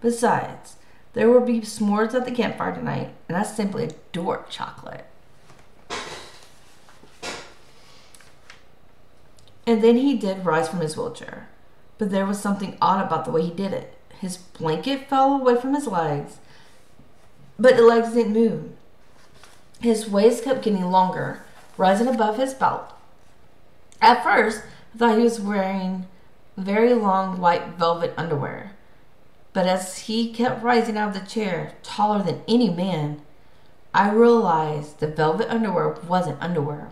Besides, 0.00 0.76
there 1.12 1.30
will 1.30 1.44
be 1.44 1.60
s'mores 1.60 2.14
at 2.14 2.24
the 2.24 2.30
campfire 2.30 2.74
tonight, 2.74 3.14
and 3.28 3.36
I 3.36 3.42
simply 3.42 3.84
adore 3.84 4.46
chocolate. 4.48 5.04
And 9.66 9.82
then 9.82 9.96
he 9.96 10.16
did 10.16 10.44
rise 10.44 10.68
from 10.68 10.80
his 10.80 10.96
wheelchair. 10.96 11.48
But 11.98 12.10
there 12.10 12.26
was 12.26 12.40
something 12.40 12.76
odd 12.80 13.04
about 13.04 13.24
the 13.24 13.30
way 13.30 13.42
he 13.42 13.50
did 13.50 13.72
it. 13.72 13.94
His 14.20 14.36
blanket 14.36 15.08
fell 15.08 15.34
away 15.34 15.60
from 15.60 15.74
his 15.74 15.86
legs, 15.86 16.38
but 17.58 17.76
the 17.76 17.82
legs 17.82 18.12
didn't 18.14 18.32
move. 18.32 18.72
His 19.80 20.08
waist 20.08 20.44
kept 20.44 20.62
getting 20.62 20.90
longer, 20.90 21.42
rising 21.76 22.06
above 22.06 22.38
his 22.38 22.54
belt. 22.54 22.92
At 24.00 24.22
first, 24.22 24.62
I 24.94 24.98
thought 24.98 25.18
he 25.18 25.24
was 25.24 25.40
wearing 25.40 26.06
very 26.56 26.94
long 26.94 27.40
white 27.40 27.78
velvet 27.78 28.14
underwear. 28.16 28.72
But 29.52 29.66
as 29.66 29.98
he 30.00 30.32
kept 30.32 30.62
rising 30.62 30.96
out 30.96 31.14
of 31.14 31.20
the 31.20 31.28
chair, 31.28 31.74
taller 31.82 32.22
than 32.22 32.42
any 32.46 32.70
man, 32.70 33.22
I 33.92 34.10
realized 34.10 35.00
the 35.00 35.08
velvet 35.08 35.48
underwear 35.50 35.96
wasn't 36.08 36.40
underwear. 36.40 36.90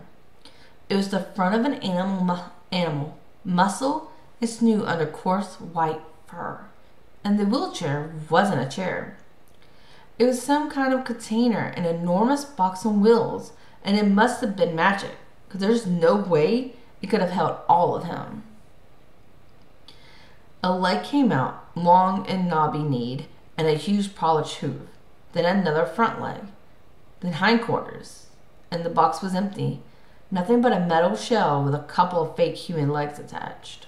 It 0.89 0.95
was 0.95 1.09
the 1.09 1.21
front 1.21 1.55
of 1.55 1.65
an 1.65 1.75
animal, 1.75 2.23
mu- 2.23 2.77
animal 2.77 3.17
muscle 3.43 4.10
and 4.41 4.49
snoot 4.49 4.85
under 4.85 5.05
coarse 5.05 5.55
white 5.55 6.01
fur. 6.27 6.65
And 7.23 7.39
the 7.39 7.45
wheelchair 7.45 8.13
wasn't 8.29 8.61
a 8.61 8.75
chair. 8.75 9.17
It 10.17 10.25
was 10.25 10.41
some 10.41 10.69
kind 10.69 10.93
of 10.93 11.05
container, 11.05 11.73
an 11.77 11.85
enormous 11.85 12.43
box 12.43 12.85
on 12.85 12.99
wheels, 13.01 13.53
and 13.83 13.95
it 13.97 14.07
must 14.07 14.41
have 14.41 14.55
been 14.55 14.75
magic, 14.75 15.15
because 15.47 15.61
there's 15.61 15.85
no 15.85 16.15
way 16.15 16.73
it 17.01 17.07
could 17.07 17.21
have 17.21 17.31
held 17.31 17.57
all 17.69 17.95
of 17.95 18.03
him. 18.03 18.43
A 20.63 20.75
leg 20.75 21.03
came 21.03 21.31
out, 21.31 21.65
long 21.75 22.27
and 22.27 22.47
knobby 22.47 22.83
kneed, 22.83 23.25
and 23.57 23.67
a 23.67 23.73
huge 23.73 24.15
polished 24.15 24.57
hoof. 24.57 24.81
Then 25.33 25.45
another 25.45 25.85
front 25.85 26.21
leg, 26.21 26.41
then 27.21 27.33
hindquarters, 27.33 28.27
and 28.69 28.83
the 28.83 28.89
box 28.89 29.21
was 29.21 29.33
empty. 29.33 29.81
Nothing 30.29 30.61
but 30.61 30.73
a 30.73 30.79
metal 30.79 31.15
shell 31.15 31.63
with 31.63 31.73
a 31.73 31.79
couple 31.79 32.21
of 32.21 32.35
fake 32.35 32.55
human 32.55 32.89
legs 32.89 33.17
attached. 33.17 33.87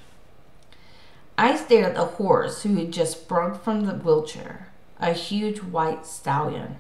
I 1.38 1.56
stared 1.56 1.86
at 1.86 1.96
the 1.96 2.06
horse 2.06 2.64
who 2.64 2.76
had 2.76 2.92
just 2.92 3.22
sprung 3.22 3.58
from 3.58 3.86
the 3.86 3.94
wheelchair, 3.94 4.70
a 5.00 5.14
huge 5.14 5.60
white 5.60 6.06
stallion. 6.06 6.78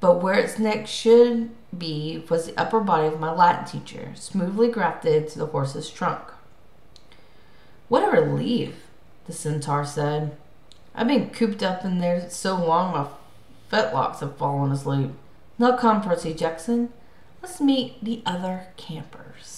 But 0.00 0.22
where 0.22 0.38
its 0.38 0.58
neck 0.58 0.86
should 0.86 1.50
be 1.76 2.24
was 2.30 2.46
the 2.46 2.58
upper 2.58 2.80
body 2.80 3.08
of 3.08 3.20
my 3.20 3.30
Latin 3.30 3.66
teacher, 3.66 4.12
smoothly 4.14 4.68
grafted 4.68 5.28
to 5.28 5.38
the 5.38 5.46
horse's 5.46 5.90
trunk. 5.90 6.22
What 7.88 8.08
a 8.08 8.20
relief, 8.20 8.86
the 9.26 9.32
centaur 9.32 9.84
said. 9.84 10.36
I've 10.94 11.08
been 11.08 11.30
cooped 11.30 11.62
up 11.62 11.84
in 11.84 11.98
there 11.98 12.30
so 12.30 12.54
long 12.56 12.92
my 12.92 13.08
fetlocks 13.70 14.20
have 14.20 14.36
fallen 14.36 14.72
asleep. 14.72 15.10
Now 15.58 15.76
come, 15.76 16.00
Percy 16.00 16.32
Jackson. 16.32 16.90
Let's 17.42 17.60
meet 17.60 18.02
the 18.02 18.22
other 18.24 18.68
campers. 18.76 19.49